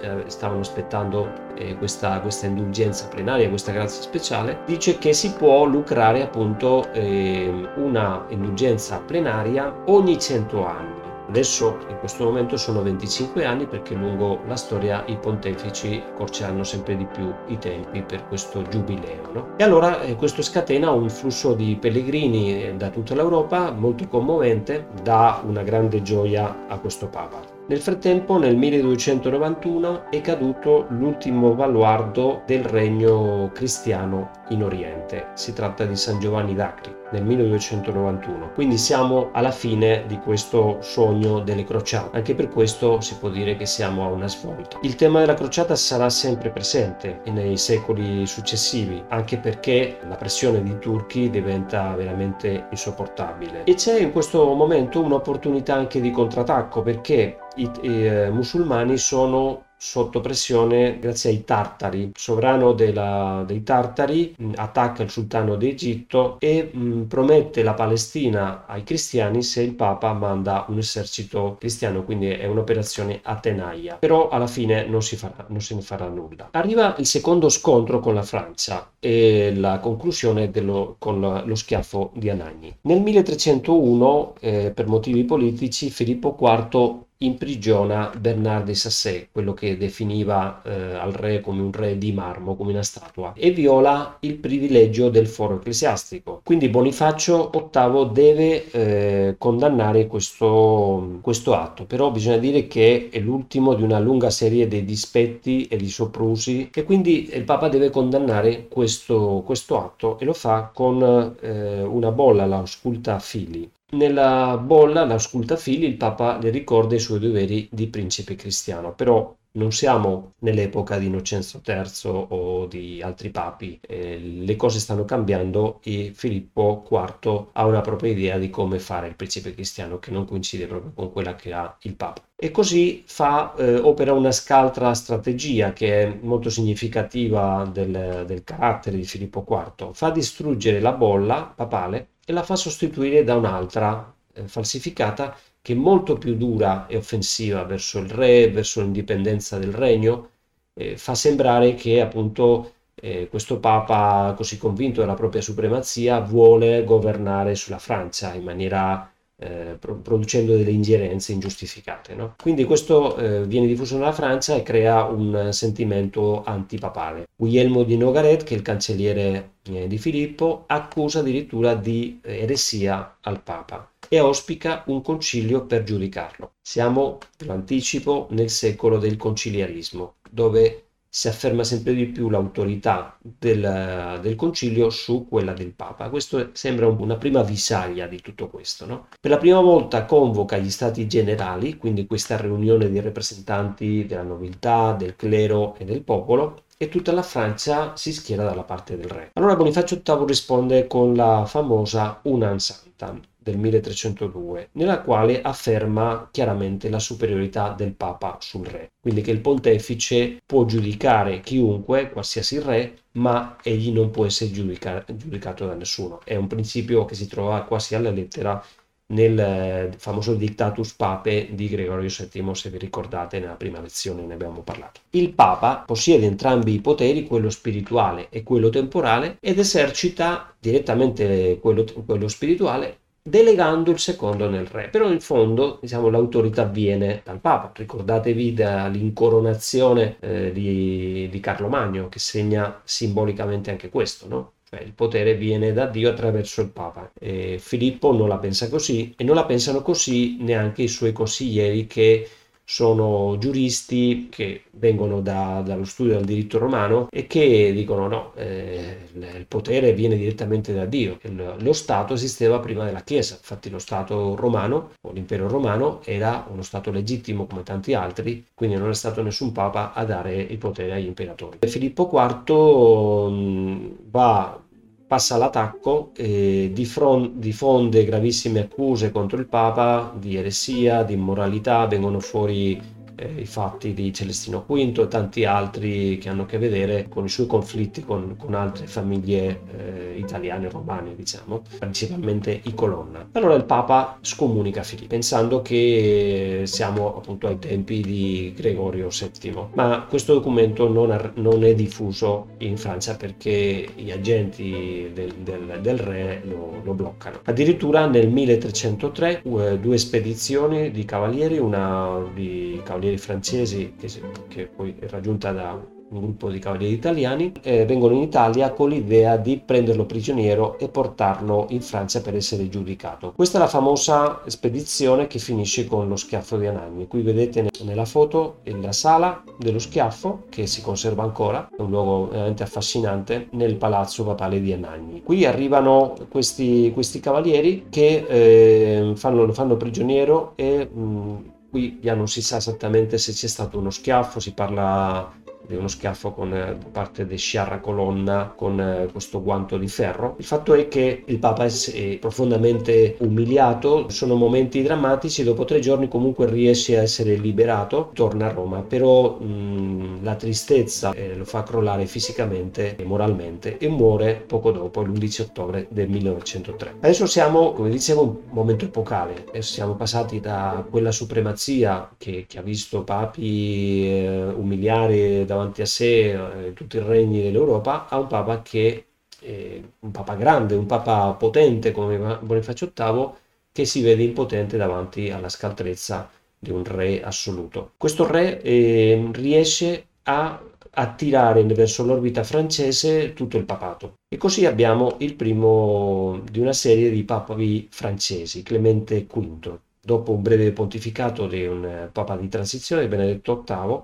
eh, 0.00 0.24
stavano 0.26 0.60
aspettando 0.60 1.30
eh, 1.56 1.76
questa, 1.76 2.20
questa, 2.20 2.46
indulgenza 2.46 3.08
plenaria, 3.08 3.48
questa 3.48 3.72
grazia 3.72 4.02
speciale, 4.02 4.60
dice 4.66 4.98
che 4.98 5.12
si 5.12 5.32
può 5.32 5.64
lucrare 5.64 6.22
appunto 6.22 6.90
eh, 6.92 7.68
una 7.76 8.24
indulgenza 8.28 9.00
plenaria 9.00 9.74
ogni 9.86 10.18
100 10.18 10.66
anni. 10.66 11.03
Adesso 11.28 11.78
in 11.88 11.98
questo 11.98 12.24
momento 12.24 12.56
sono 12.56 12.82
25 12.82 13.44
anni 13.44 13.66
perché 13.66 13.94
lungo 13.94 14.40
la 14.46 14.56
storia 14.56 15.04
i 15.06 15.16
pontefici 15.16 16.02
accorceranno 16.06 16.64
sempre 16.64 16.96
di 16.96 17.06
più 17.06 17.32
i 17.46 17.58
tempi 17.58 18.02
per 18.02 18.26
questo 18.28 18.62
giubileo. 18.62 19.30
No? 19.32 19.46
E 19.56 19.64
allora 19.64 20.02
eh, 20.02 20.16
questo 20.16 20.42
scatena 20.42 20.90
un 20.90 21.08
flusso 21.08 21.54
di 21.54 21.76
pellegrini 21.80 22.64
eh, 22.64 22.74
da 22.74 22.90
tutta 22.90 23.14
l'Europa 23.14 23.70
molto 23.70 24.06
commovente, 24.08 24.88
dà 25.02 25.42
una 25.44 25.62
grande 25.62 26.02
gioia 26.02 26.66
a 26.68 26.78
questo 26.78 27.08
Papa. 27.08 27.40
Nel 27.66 27.80
frattempo, 27.80 28.38
nel 28.38 28.56
1291 28.56 30.10
è 30.10 30.20
caduto 30.20 30.84
l'ultimo 30.90 31.54
baluardo 31.54 32.42
del 32.44 32.62
regno 32.62 33.50
cristiano 33.54 34.30
in 34.50 34.62
Oriente. 34.62 35.28
Si 35.32 35.54
tratta 35.54 35.86
di 35.86 35.96
San 35.96 36.18
Giovanni 36.18 36.54
d'Acri 36.54 37.02
nel 37.14 37.24
1291. 37.24 38.50
Quindi 38.52 38.76
siamo 38.76 39.30
alla 39.32 39.52
fine 39.52 40.04
di 40.06 40.18
questo 40.18 40.78
sogno 40.80 41.40
delle 41.40 41.64
crociate. 41.64 42.16
Anche 42.16 42.34
per 42.34 42.48
questo 42.48 43.00
si 43.00 43.16
può 43.16 43.28
dire 43.28 43.56
che 43.56 43.66
siamo 43.66 44.04
a 44.04 44.08
una 44.08 44.28
svolta. 44.28 44.78
Il 44.82 44.96
tema 44.96 45.20
della 45.20 45.34
crociata 45.34 45.76
sarà 45.76 46.10
sempre 46.10 46.50
presente 46.50 47.20
nei 47.26 47.56
secoli 47.56 48.26
successivi, 48.26 49.02
anche 49.08 49.38
perché 49.38 49.98
la 50.08 50.16
pressione 50.16 50.62
di 50.62 50.76
turchi 50.78 51.30
diventa 51.30 51.94
veramente 51.94 52.66
insopportabile. 52.70 53.64
E 53.64 53.74
c'è 53.74 54.00
in 54.00 54.10
questo 54.10 54.52
momento 54.52 55.00
un'opportunità 55.00 55.74
anche 55.74 56.00
di 56.00 56.10
contrattacco 56.10 56.82
perché 56.82 57.38
i, 57.56 57.70
i 57.82 58.06
eh, 58.06 58.30
musulmani 58.30 58.96
sono 58.96 59.66
sotto 59.76 60.20
pressione 60.20 60.98
grazie 60.98 61.30
ai 61.30 61.44
tartari. 61.44 62.12
Sovrano 62.14 62.72
della, 62.72 63.44
dei 63.46 63.62
tartari 63.62 64.34
mh, 64.36 64.52
attacca 64.56 65.02
il 65.02 65.10
sultano 65.10 65.56
d'Egitto 65.56 66.36
e 66.40 66.70
mh, 66.72 67.02
promette 67.02 67.62
la 67.62 67.74
Palestina 67.74 68.64
ai 68.66 68.82
cristiani 68.82 69.42
se 69.42 69.62
il 69.62 69.74
papa 69.74 70.12
manda 70.12 70.64
un 70.68 70.78
esercito 70.78 71.56
cristiano, 71.58 72.04
quindi 72.04 72.28
è 72.28 72.46
un'operazione 72.46 73.20
a 73.22 73.36
tenaia. 73.36 73.96
Però 73.96 74.28
alla 74.28 74.46
fine 74.46 74.86
non, 74.86 75.02
si 75.02 75.16
farà, 75.16 75.44
non 75.48 75.60
se 75.60 75.74
ne 75.74 75.82
farà 75.82 76.08
nulla. 76.08 76.48
Arriva 76.52 76.94
il 76.98 77.06
secondo 77.06 77.48
scontro 77.48 78.00
con 78.00 78.14
la 78.14 78.22
Francia 78.22 78.90
e 78.98 79.52
la 79.54 79.78
conclusione 79.80 80.50
dello, 80.50 80.96
con 80.98 81.20
lo 81.44 81.54
schiaffo 81.54 82.10
di 82.14 82.30
Anagni. 82.30 82.74
Nel 82.82 83.00
1301, 83.00 84.34
eh, 84.40 84.72
per 84.74 84.86
motivi 84.86 85.24
politici, 85.24 85.90
Filippo 85.90 86.36
IV 86.40 87.02
imprigiona 87.18 88.10
Bernard 88.18 88.66
di 88.66 88.74
Sassé, 88.74 89.28
quello 89.30 89.54
che 89.54 89.76
definiva 89.76 90.62
eh, 90.62 90.94
al 90.94 91.12
re 91.12 91.40
come 91.40 91.62
un 91.62 91.72
re 91.72 91.96
di 91.98 92.12
marmo, 92.12 92.56
come 92.56 92.72
una 92.72 92.82
statua, 92.82 93.32
e 93.36 93.50
viola 93.50 94.16
il 94.20 94.34
privilegio 94.34 95.08
del 95.08 95.26
foro 95.26 95.56
ecclesiastico. 95.56 96.40
Quindi 96.42 96.68
Bonifacio 96.68 97.50
VIII 97.50 98.10
deve 98.12 98.70
eh, 98.70 99.34
condannare 99.38 100.06
questo, 100.06 101.18
questo 101.20 101.54
atto, 101.54 101.84
però 101.84 102.10
bisogna 102.10 102.38
dire 102.38 102.66
che 102.66 103.08
è 103.10 103.18
l'ultimo 103.20 103.74
di 103.74 103.82
una 103.82 103.98
lunga 103.98 104.30
serie 104.30 104.66
di 104.68 104.84
dispetti 104.84 105.66
e 105.66 105.76
di 105.76 105.88
soprusi 105.88 106.70
e 106.72 106.84
quindi 106.84 107.30
il 107.32 107.44
Papa 107.44 107.68
deve 107.68 107.90
condannare 107.90 108.66
questo, 108.68 109.42
questo 109.44 109.78
atto 109.80 110.18
e 110.18 110.24
lo 110.24 110.32
fa 110.34 110.70
con 110.72 111.36
eh, 111.40 111.82
una 111.82 112.10
bolla, 112.10 112.46
la 112.46 112.56
ausculta 112.56 113.18
fili. 113.18 113.70
Nella 113.94 114.58
bolla, 114.58 115.04
l'Ausculta 115.04 115.56
Fili, 115.56 115.86
il 115.86 115.96
Papa 115.96 116.38
le 116.38 116.50
ricorda 116.50 116.94
i 116.96 116.98
suoi 116.98 117.18
doveri 117.20 117.68
di 117.70 117.86
principe 117.88 118.34
cristiano, 118.34 118.92
però 118.94 119.34
non 119.52 119.70
siamo 119.70 120.32
nell'epoca 120.40 120.98
di 120.98 121.06
Innocenzo 121.06 121.62
III 121.64 122.26
o 122.28 122.66
di 122.66 123.00
altri 123.00 123.30
papi, 123.30 123.78
eh, 123.80 124.18
le 124.18 124.56
cose 124.56 124.80
stanno 124.80 125.04
cambiando 125.04 125.78
e 125.84 126.10
Filippo 126.12 126.84
IV 126.90 127.50
ha 127.52 127.64
una 127.64 127.80
propria 127.80 128.10
idea 128.10 128.36
di 128.36 128.50
come 128.50 128.80
fare 128.80 129.06
il 129.06 129.14
principe 129.14 129.54
cristiano 129.54 130.00
che 130.00 130.10
non 130.10 130.24
coincide 130.24 130.66
proprio 130.66 130.92
con 130.92 131.12
quella 131.12 131.36
che 131.36 131.52
ha 131.52 131.76
il 131.82 131.94
papa. 131.94 132.22
E 132.34 132.50
così 132.50 133.04
fa, 133.06 133.54
eh, 133.54 133.76
opera 133.76 134.12
una 134.12 134.32
scaltra 134.32 134.92
strategia 134.92 135.72
che 135.72 136.02
è 136.02 136.18
molto 136.20 136.50
significativa 136.50 137.68
del, 137.72 138.24
del 138.26 138.42
carattere 138.42 138.96
di 138.96 139.04
Filippo 139.04 139.44
IV, 139.48 139.92
fa 139.94 140.10
distruggere 140.10 140.80
la 140.80 140.92
bolla 140.92 141.52
papale 141.54 142.08
e 142.26 142.32
la 142.32 142.42
fa 142.42 142.56
sostituire 142.56 143.24
da 143.24 143.36
un'altra 143.36 144.12
eh, 144.32 144.48
falsificata 144.48 145.36
che 145.60 145.72
è 145.72 145.76
molto 145.76 146.16
più 146.18 146.36
dura 146.36 146.86
e 146.86 146.96
offensiva 146.96 147.64
verso 147.64 147.98
il 147.98 148.10
re, 148.10 148.50
verso 148.50 148.80
l'indipendenza 148.82 149.58
del 149.58 149.72
regno, 149.72 150.30
eh, 150.74 150.96
fa 150.96 151.14
sembrare 151.14 151.74
che 151.74 152.00
appunto 152.00 152.72
eh, 152.94 153.28
questo 153.28 153.58
papa 153.58 154.34
così 154.36 154.58
convinto 154.58 155.00
della 155.00 155.14
propria 155.14 155.40
supremazia 155.42 156.20
vuole 156.20 156.84
governare 156.84 157.54
sulla 157.54 157.78
Francia 157.78 158.34
in 158.34 158.44
maniera 158.44 159.10
eh, 159.36 159.76
producendo 159.78 160.56
delle 160.56 160.70
ingerenze 160.70 161.32
ingiustificate. 161.32 162.14
No? 162.14 162.34
Quindi 162.40 162.64
questo 162.64 163.16
eh, 163.16 163.44
viene 163.44 163.66
diffuso 163.66 163.96
nella 163.96 164.12
Francia 164.12 164.54
e 164.54 164.62
crea 164.62 165.04
un 165.04 165.48
sentimento 165.52 166.42
antipapale. 166.44 167.26
Guglielmo 167.34 167.82
di 167.82 167.96
Nogaret, 167.96 168.44
che 168.44 168.54
è 168.54 168.56
il 168.56 168.62
cancelliere 168.62 169.54
eh, 169.64 169.86
di 169.86 169.98
Filippo, 169.98 170.64
accusa 170.66 171.20
addirittura 171.20 171.74
di 171.74 172.20
eresia 172.22 173.16
al 173.20 173.42
Papa 173.42 173.88
e 174.08 174.18
auspica 174.18 174.84
un 174.86 175.02
concilio 175.02 175.64
per 175.66 175.82
giudicarlo. 175.82 176.52
Siamo, 176.60 177.18
lo 177.38 177.52
anticipo, 177.52 178.28
nel 178.30 178.50
secolo 178.50 178.98
del 178.98 179.16
conciliarismo, 179.16 180.16
dove 180.30 180.83
si 181.16 181.28
afferma 181.28 181.62
sempre 181.62 181.94
di 181.94 182.06
più 182.06 182.28
l'autorità 182.28 183.16
del, 183.22 184.18
del, 184.20 184.34
concilio 184.34 184.90
su 184.90 185.28
quella 185.28 185.52
del 185.52 185.72
Papa. 185.72 186.10
Questo 186.10 186.50
sembra 186.54 186.88
una 186.88 187.14
prima 187.14 187.44
visaglia 187.44 188.08
di 188.08 188.20
tutto 188.20 188.48
questo. 188.48 188.84
No? 188.84 189.06
Per 189.20 189.30
la 189.30 189.38
prima 189.38 189.60
volta 189.60 190.06
convoca 190.06 190.56
gli 190.56 190.72
stati 190.72 191.06
generali, 191.06 191.76
quindi 191.76 192.06
questa 192.06 192.36
riunione 192.36 192.90
di 192.90 192.98
rappresentanti 192.98 194.06
della 194.06 194.24
nobiltà, 194.24 194.92
del 194.98 195.14
clero 195.14 195.76
e 195.76 195.84
del 195.84 196.02
popolo, 196.02 196.64
e 196.76 196.88
tutta 196.88 197.12
la 197.12 197.22
Francia 197.22 197.94
si 197.94 198.12
schiera 198.12 198.42
dalla 198.42 198.64
parte 198.64 198.96
del 198.96 199.08
re. 199.08 199.30
Allora 199.34 199.54
Bonifacio 199.54 200.00
VIII 200.04 200.26
risponde 200.26 200.88
con 200.88 201.14
la 201.14 201.44
famosa 201.46 202.18
Unan 202.24 202.58
Santam, 202.58 203.20
del 203.44 203.58
1302, 203.58 204.70
nella 204.72 205.02
quale 205.02 205.42
afferma 205.42 206.28
chiaramente 206.32 206.88
la 206.88 206.98
superiorità 206.98 207.74
del 207.76 207.92
Papa 207.92 208.38
sul 208.40 208.66
re, 208.66 208.92
quindi 209.00 209.20
che 209.20 209.30
il 209.30 209.40
pontefice 209.40 210.40
può 210.44 210.64
giudicare 210.64 211.40
chiunque, 211.40 212.10
qualsiasi 212.10 212.58
re, 212.58 212.96
ma 213.12 213.56
egli 213.62 213.92
non 213.92 214.10
può 214.10 214.24
essere 214.24 214.50
giudica- 214.50 215.04
giudicato 215.14 215.66
da 215.66 215.74
nessuno. 215.74 216.20
È 216.24 216.34
un 216.34 216.46
principio 216.46 217.04
che 217.04 217.14
si 217.14 217.28
trova 217.28 217.62
quasi 217.62 217.94
alla 217.94 218.10
lettera 218.10 218.64
nel 219.06 219.38
eh, 219.38 219.92
famoso 219.98 220.34
Dictatus 220.34 220.94
Pape 220.94 221.50
di 221.52 221.68
Gregorio 221.68 222.08
VII, 222.08 222.54
se 222.54 222.70
vi 222.70 222.78
ricordate 222.78 223.38
nella 223.38 223.54
prima 223.54 223.80
lezione 223.80 224.24
ne 224.24 224.34
abbiamo 224.34 224.62
parlato. 224.62 225.00
Il 225.10 225.32
Papa 225.32 225.82
possiede 225.86 226.24
entrambi 226.26 226.72
i 226.72 226.80
poteri, 226.80 227.26
quello 227.26 227.50
spirituale 227.50 228.28
e 228.30 228.42
quello 228.42 228.70
temporale, 228.70 229.36
ed 229.40 229.58
esercita 229.58 230.54
direttamente 230.58 231.58
quello, 231.60 231.84
quello 232.06 232.28
spirituale 232.28 233.00
delegando 233.26 233.90
il 233.90 233.98
secondo 233.98 234.50
nel 234.50 234.66
re. 234.66 234.88
Però 234.88 235.10
in 235.10 235.20
fondo 235.20 235.78
diciamo, 235.80 236.10
l'autorità 236.10 236.64
viene 236.64 237.22
dal 237.24 237.40
Papa. 237.40 237.72
Ricordatevi 237.74 238.52
dall'incoronazione 238.52 240.16
eh, 240.20 240.52
di, 240.52 241.28
di, 241.30 241.40
Carlo 241.40 241.68
Magno 241.68 242.08
che 242.08 242.18
segna 242.18 242.82
simbolicamente 242.84 243.70
anche 243.70 243.88
questo, 243.88 244.28
no? 244.28 244.52
Cioè 244.68 244.82
il 244.82 244.92
potere 244.92 245.36
viene 245.36 245.72
da 245.72 245.86
Dio 245.86 246.10
attraverso 246.10 246.60
il 246.60 246.68
Papa. 246.68 247.10
E 247.18 247.56
Filippo 247.58 248.12
non 248.12 248.28
la 248.28 248.38
pensa 248.38 248.68
così 248.68 249.14
e 249.16 249.24
non 249.24 249.36
la 249.36 249.46
pensano 249.46 249.80
così 249.80 250.36
neanche 250.40 250.82
i 250.82 250.88
suoi 250.88 251.12
consiglieri 251.12 251.86
che 251.86 252.28
sono 252.64 253.36
giuristi 253.38 254.28
che 254.30 254.62
vengono 254.72 255.20
da, 255.20 255.62
dallo 255.64 255.84
studio 255.84 256.16
del 256.16 256.24
diritto 256.24 256.58
romano 256.58 257.08
e 257.10 257.26
che 257.26 257.72
dicono 257.72 258.08
no, 258.08 258.32
eh, 258.36 258.96
il 259.14 259.46
potere 259.46 259.92
viene 259.92 260.16
direttamente 260.16 260.72
da 260.72 260.86
Dio, 260.86 261.18
lo 261.58 261.72
Stato 261.72 262.14
esisteva 262.14 262.60
prima 262.60 262.84
della 262.84 263.02
Chiesa, 263.02 263.34
infatti 263.34 263.68
lo 263.68 263.78
Stato 263.78 264.34
romano 264.34 264.92
o 265.02 265.12
l'impero 265.12 265.48
romano 265.48 266.00
era 266.04 266.46
uno 266.50 266.62
Stato 266.62 266.90
legittimo 266.90 267.46
come 267.46 267.62
tanti 267.62 267.94
altri, 267.94 268.44
quindi 268.54 268.76
non 268.76 268.90
è 268.90 268.94
stato 268.94 269.22
nessun 269.22 269.52
Papa 269.52 269.92
a 269.92 270.04
dare 270.04 270.34
il 270.34 270.58
potere 270.58 270.92
agli 270.92 271.06
imperatori. 271.06 271.58
Filippo 271.60 272.10
IV 272.12 273.30
mh, 273.30 273.96
va 274.10 274.58
passa 275.06 275.34
all'attacco 275.34 276.12
e 276.16 276.70
diffonde 276.72 278.04
gravissime 278.04 278.60
accuse 278.60 279.10
contro 279.10 279.38
il 279.38 279.46
Papa 279.46 280.12
di 280.16 280.36
eresia, 280.36 281.02
di 281.02 281.14
immoralità, 281.14 281.86
vengono 281.86 282.20
fuori 282.20 282.80
eh, 283.16 283.40
i 283.40 283.46
fatti 283.46 283.94
di 283.94 284.12
Celestino 284.12 284.64
V 284.66 284.98
e 284.98 285.08
tanti 285.08 285.44
altri 285.44 286.18
che 286.18 286.28
hanno 286.28 286.42
a 286.42 286.46
che 286.46 286.58
vedere 286.58 287.06
con 287.08 287.24
i 287.24 287.28
suoi 287.28 287.46
conflitti 287.46 288.02
con, 288.02 288.36
con 288.36 288.54
altre 288.54 288.86
famiglie 288.86 289.60
eh, 289.76 290.14
italiane 290.16 290.68
romane, 290.68 291.14
diciamo, 291.14 291.62
principalmente 291.78 292.60
i 292.64 292.74
Colonna. 292.74 293.28
Allora 293.32 293.54
il 293.54 293.64
Papa 293.64 294.18
scomunica 294.20 294.82
Filippo, 294.82 295.08
pensando 295.08 295.62
che 295.62 296.62
siamo 296.64 297.16
appunto 297.16 297.46
ai 297.46 297.58
tempi 297.58 298.00
di 298.00 298.52
Gregorio 298.56 299.08
VII, 299.08 299.68
ma 299.74 300.06
questo 300.08 300.34
documento 300.34 300.88
non, 300.88 301.10
ar- 301.10 301.32
non 301.36 301.64
è 301.64 301.74
diffuso 301.74 302.48
in 302.58 302.76
Francia 302.76 303.16
perché 303.16 303.88
gli 303.94 304.10
agenti 304.10 305.10
del, 305.12 305.32
del, 305.42 305.78
del 305.80 305.98
re 305.98 306.42
lo, 306.44 306.80
lo, 306.82 306.94
bloccano. 306.94 307.40
Addirittura 307.44 308.06
nel 308.06 308.28
1303 308.28 309.42
due 309.80 309.98
spedizioni 309.98 310.90
di 310.90 311.04
cavalieri, 311.04 311.58
una 311.58 312.22
di 312.32 312.80
cavalieri 312.84 313.03
cavalieri 313.04 313.18
francesi 313.18 313.94
che, 313.98 314.08
che 314.48 314.66
poi 314.66 314.94
è 314.98 315.08
raggiunta 315.08 315.52
da 315.52 315.92
un 316.06 316.20
gruppo 316.20 316.48
di 316.48 316.60
cavalieri 316.60 316.94
italiani, 316.94 317.52
eh, 317.62 317.84
vengono 317.86 318.14
in 318.14 318.22
Italia 318.22 318.70
con 318.72 318.90
l'idea 318.90 319.36
di 319.36 319.60
prenderlo 319.64 320.04
prigioniero 320.04 320.78
e 320.78 320.88
portarlo 320.88 321.66
in 321.70 321.80
Francia 321.80 322.20
per 322.20 322.36
essere 322.36 322.68
giudicato. 322.68 323.32
Questa 323.34 323.58
è 323.58 323.60
la 323.60 323.66
famosa 323.66 324.42
spedizione 324.46 325.26
che 325.26 325.40
finisce 325.40 325.86
con 325.86 326.06
lo 326.06 326.14
schiaffo 326.14 326.56
di 326.56 326.66
Anagni. 326.66 327.08
Qui 327.08 327.22
vedete 327.22 327.68
nella 327.82 328.04
foto 328.04 328.58
la 328.62 328.92
sala 328.92 329.42
dello 329.58 329.80
schiaffo 329.80 330.44
che 330.50 330.66
si 330.66 330.82
conserva 330.82 331.24
ancora, 331.24 331.68
è 331.76 331.80
un 331.80 331.90
luogo 331.90 332.28
veramente 332.28 332.62
affascinante 332.62 333.48
nel 333.52 333.74
palazzo 333.74 334.24
papale 334.24 334.60
di 334.60 334.72
Anagni. 334.72 335.22
Qui 335.22 335.44
arrivano 335.46 336.14
questi, 336.28 336.92
questi 336.94 337.18
cavalieri 337.18 337.86
che 337.90 338.24
eh, 338.28 339.12
fanno, 339.16 339.44
lo 339.44 339.52
fanno 339.52 339.76
prigioniero 339.76 340.52
e 340.54 340.86
mh, 340.86 341.52
qui 341.74 341.98
ya 342.00 342.14
non 342.14 342.28
si 342.28 342.40
sa 342.40 342.58
esattamente 342.58 343.18
se 343.18 343.32
c'è 343.32 343.48
stato 343.48 343.78
uno 343.78 343.90
schiaffo, 343.90 344.38
si 344.38 344.52
parla 344.52 345.42
uno 345.68 345.88
schiaffo 345.88 346.32
con 346.32 346.54
eh, 346.54 346.78
parte 346.90 347.26
di 347.26 347.36
Sciarra 347.36 347.80
Colonna 347.80 348.52
con 348.54 348.80
eh, 348.80 349.08
questo 349.10 349.42
guanto 349.42 349.78
di 349.78 349.88
ferro. 349.88 350.34
Il 350.38 350.44
fatto 350.44 350.74
è 350.74 350.88
che 350.88 351.22
il 351.26 351.38
Papa 351.38 351.64
è 351.64 352.18
profondamente 352.18 353.16
umiliato, 353.20 354.08
sono 354.08 354.34
momenti 354.34 354.82
drammatici, 354.82 355.42
dopo 355.42 355.64
tre 355.64 355.80
giorni 355.80 356.08
comunque 356.08 356.46
riesce 356.46 356.98
a 356.98 357.02
essere 357.02 357.36
liberato, 357.36 358.10
torna 358.12 358.46
a 358.46 358.52
Roma, 358.52 358.82
però 358.82 359.38
mh, 359.38 360.22
la 360.22 360.34
tristezza 360.34 361.12
eh, 361.12 361.34
lo 361.34 361.44
fa 361.44 361.62
crollare 361.62 362.06
fisicamente 362.06 362.96
e 362.96 363.04
moralmente 363.04 363.78
e 363.78 363.88
muore 363.88 364.42
poco 364.46 364.70
dopo, 364.70 365.02
l'11 365.02 365.42
ottobre 365.42 365.86
del 365.90 366.08
1903. 366.08 366.94
Adesso 367.00 367.26
siamo, 367.26 367.72
come 367.72 367.90
dicevo, 367.90 368.22
un 368.22 368.36
momento 368.50 368.84
epocale, 368.84 369.44
siamo 369.60 369.94
passati 369.94 370.40
da 370.40 370.84
quella 370.88 371.12
supremazia 371.12 372.10
che, 372.16 372.44
che 372.48 372.58
ha 372.58 372.62
visto 372.62 373.02
papi 373.02 374.06
eh, 374.06 374.44
umiliare 374.54 375.44
davanti 375.54 375.80
a 375.82 375.86
sé 375.86 376.32
eh, 376.66 376.72
tutti 376.74 376.96
i 376.96 377.02
regni 377.02 377.42
dell'Europa 377.42 378.08
a 378.08 378.18
un 378.18 378.26
papa 378.26 378.60
che 378.62 379.06
è 379.40 379.80
un 380.00 380.10
papa 380.10 380.34
grande, 380.34 380.74
un 380.74 380.86
papa 380.86 381.32
potente 381.32 381.92
come 381.92 382.38
Bonifacio 382.40 382.92
VIII 382.94 383.30
che 383.72 383.84
si 383.84 384.02
vede 384.02 384.22
impotente 384.22 384.76
davanti 384.76 385.30
alla 385.30 385.48
scaltrezza 385.48 386.30
di 386.58 386.70
un 386.70 386.84
re 386.84 387.22
assoluto. 387.22 387.92
Questo 387.96 388.26
re 388.26 388.60
eh, 388.62 389.28
riesce 389.32 390.06
a 390.24 390.60
attirare 390.96 391.62
verso 391.64 392.04
l'orbita 392.04 392.44
francese 392.44 393.32
tutto 393.32 393.56
il 393.56 393.64
papato. 393.64 394.14
E 394.28 394.36
così 394.36 394.64
abbiamo 394.64 395.16
il 395.18 395.34
primo 395.34 396.40
di 396.50 396.60
una 396.60 396.72
serie 396.72 397.10
di 397.10 397.24
papi 397.24 397.88
francesi, 397.90 398.62
Clemente 398.62 399.26
V. 399.26 399.78
Dopo 400.00 400.32
un 400.32 400.42
breve 400.42 400.70
pontificato 400.72 401.46
di 401.46 401.66
un 401.66 402.08
papa 402.12 402.36
di 402.36 402.48
transizione, 402.48 403.08
Benedetto 403.08 403.64
VIII, 403.66 404.02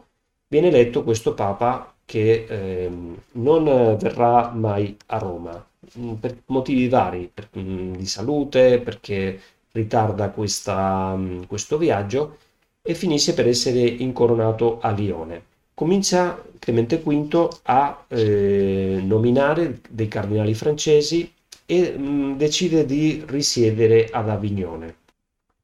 viene 0.50 0.66
eletto 0.68 1.04
questo 1.04 1.32
Papa 1.34 1.94
che 2.04 2.44
eh, 2.48 2.90
non 3.32 3.64
verrà 3.98 4.50
mai 4.50 4.96
a 5.06 5.18
Roma 5.18 5.64
mm, 5.98 6.14
per 6.14 6.42
motivi 6.46 6.88
vari, 6.88 7.30
per, 7.32 7.48
mm, 7.56 7.94
di 7.94 8.06
salute, 8.06 8.80
perché 8.80 9.40
ritarda 9.72 10.30
questa, 10.30 11.14
mm, 11.16 11.42
questo 11.44 11.78
viaggio 11.78 12.38
e 12.82 12.94
finisce 12.94 13.32
per 13.34 13.46
essere 13.46 13.80
incoronato 13.80 14.80
a 14.80 14.90
Lione. 14.90 15.44
Comincia 15.74 16.42
Clemente 16.58 16.96
V 16.98 17.48
a 17.62 18.04
eh, 18.08 19.00
nominare 19.04 19.80
dei 19.88 20.08
cardinali 20.08 20.54
francesi 20.54 21.32
e 21.64 21.92
mh, 21.96 22.36
decide 22.36 22.84
di 22.84 23.22
risiedere 23.26 24.08
ad 24.10 24.28
Avignone. 24.28 24.96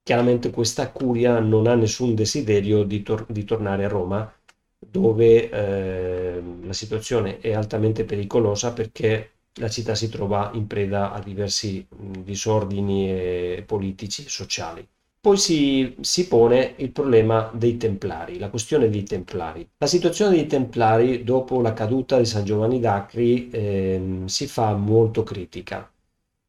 Chiaramente 0.05 0.51
questa 0.51 0.91
curia 0.91 1.41
non 1.41 1.67
ha 1.67 1.75
nessun 1.75 2.15
desiderio 2.15 2.85
di, 2.85 3.03
tor- 3.03 3.27
di 3.29 3.45
tornare 3.45 3.85
a 3.85 3.89
Roma 3.89 4.33
dove 4.79 5.51
eh, 5.51 6.43
la 6.63 6.73
situazione 6.73 7.41
è 7.41 7.53
altamente 7.53 8.05
pericolosa 8.05 8.73
perché 8.73 9.31
la 9.55 9.69
città 9.69 9.95
si 9.95 10.09
trova 10.09 10.51
in 10.55 10.67
preda 10.67 11.13
a 11.13 11.21
diversi 11.21 11.87
disordini 11.91 13.11
eh, 13.11 13.65
politici 13.67 14.25
e 14.25 14.29
sociali. 14.29 14.87
Poi 15.27 15.39
si, 15.39 15.97
si, 16.03 16.29
pone 16.29 16.75
il 16.77 16.93
problema 16.93 17.51
dei 17.53 17.77
Templari, 17.77 18.39
la 18.39 18.49
questione 18.49 18.89
dei 18.89 19.03
Templari. 19.03 19.69
La 19.79 19.89
situazione 19.89 20.37
dei 20.37 20.47
Templari 20.47 21.25
dopo 21.25 21.61
la 21.61 21.73
caduta 21.73 22.19
di 22.19 22.27
San 22.27 22.45
Giovanni 22.45 22.79
d'Acri 22.79 23.51
eh, 23.51 24.23
si 24.27 24.47
fa 24.47 24.75
molto 24.75 25.25
critica. 25.25 25.91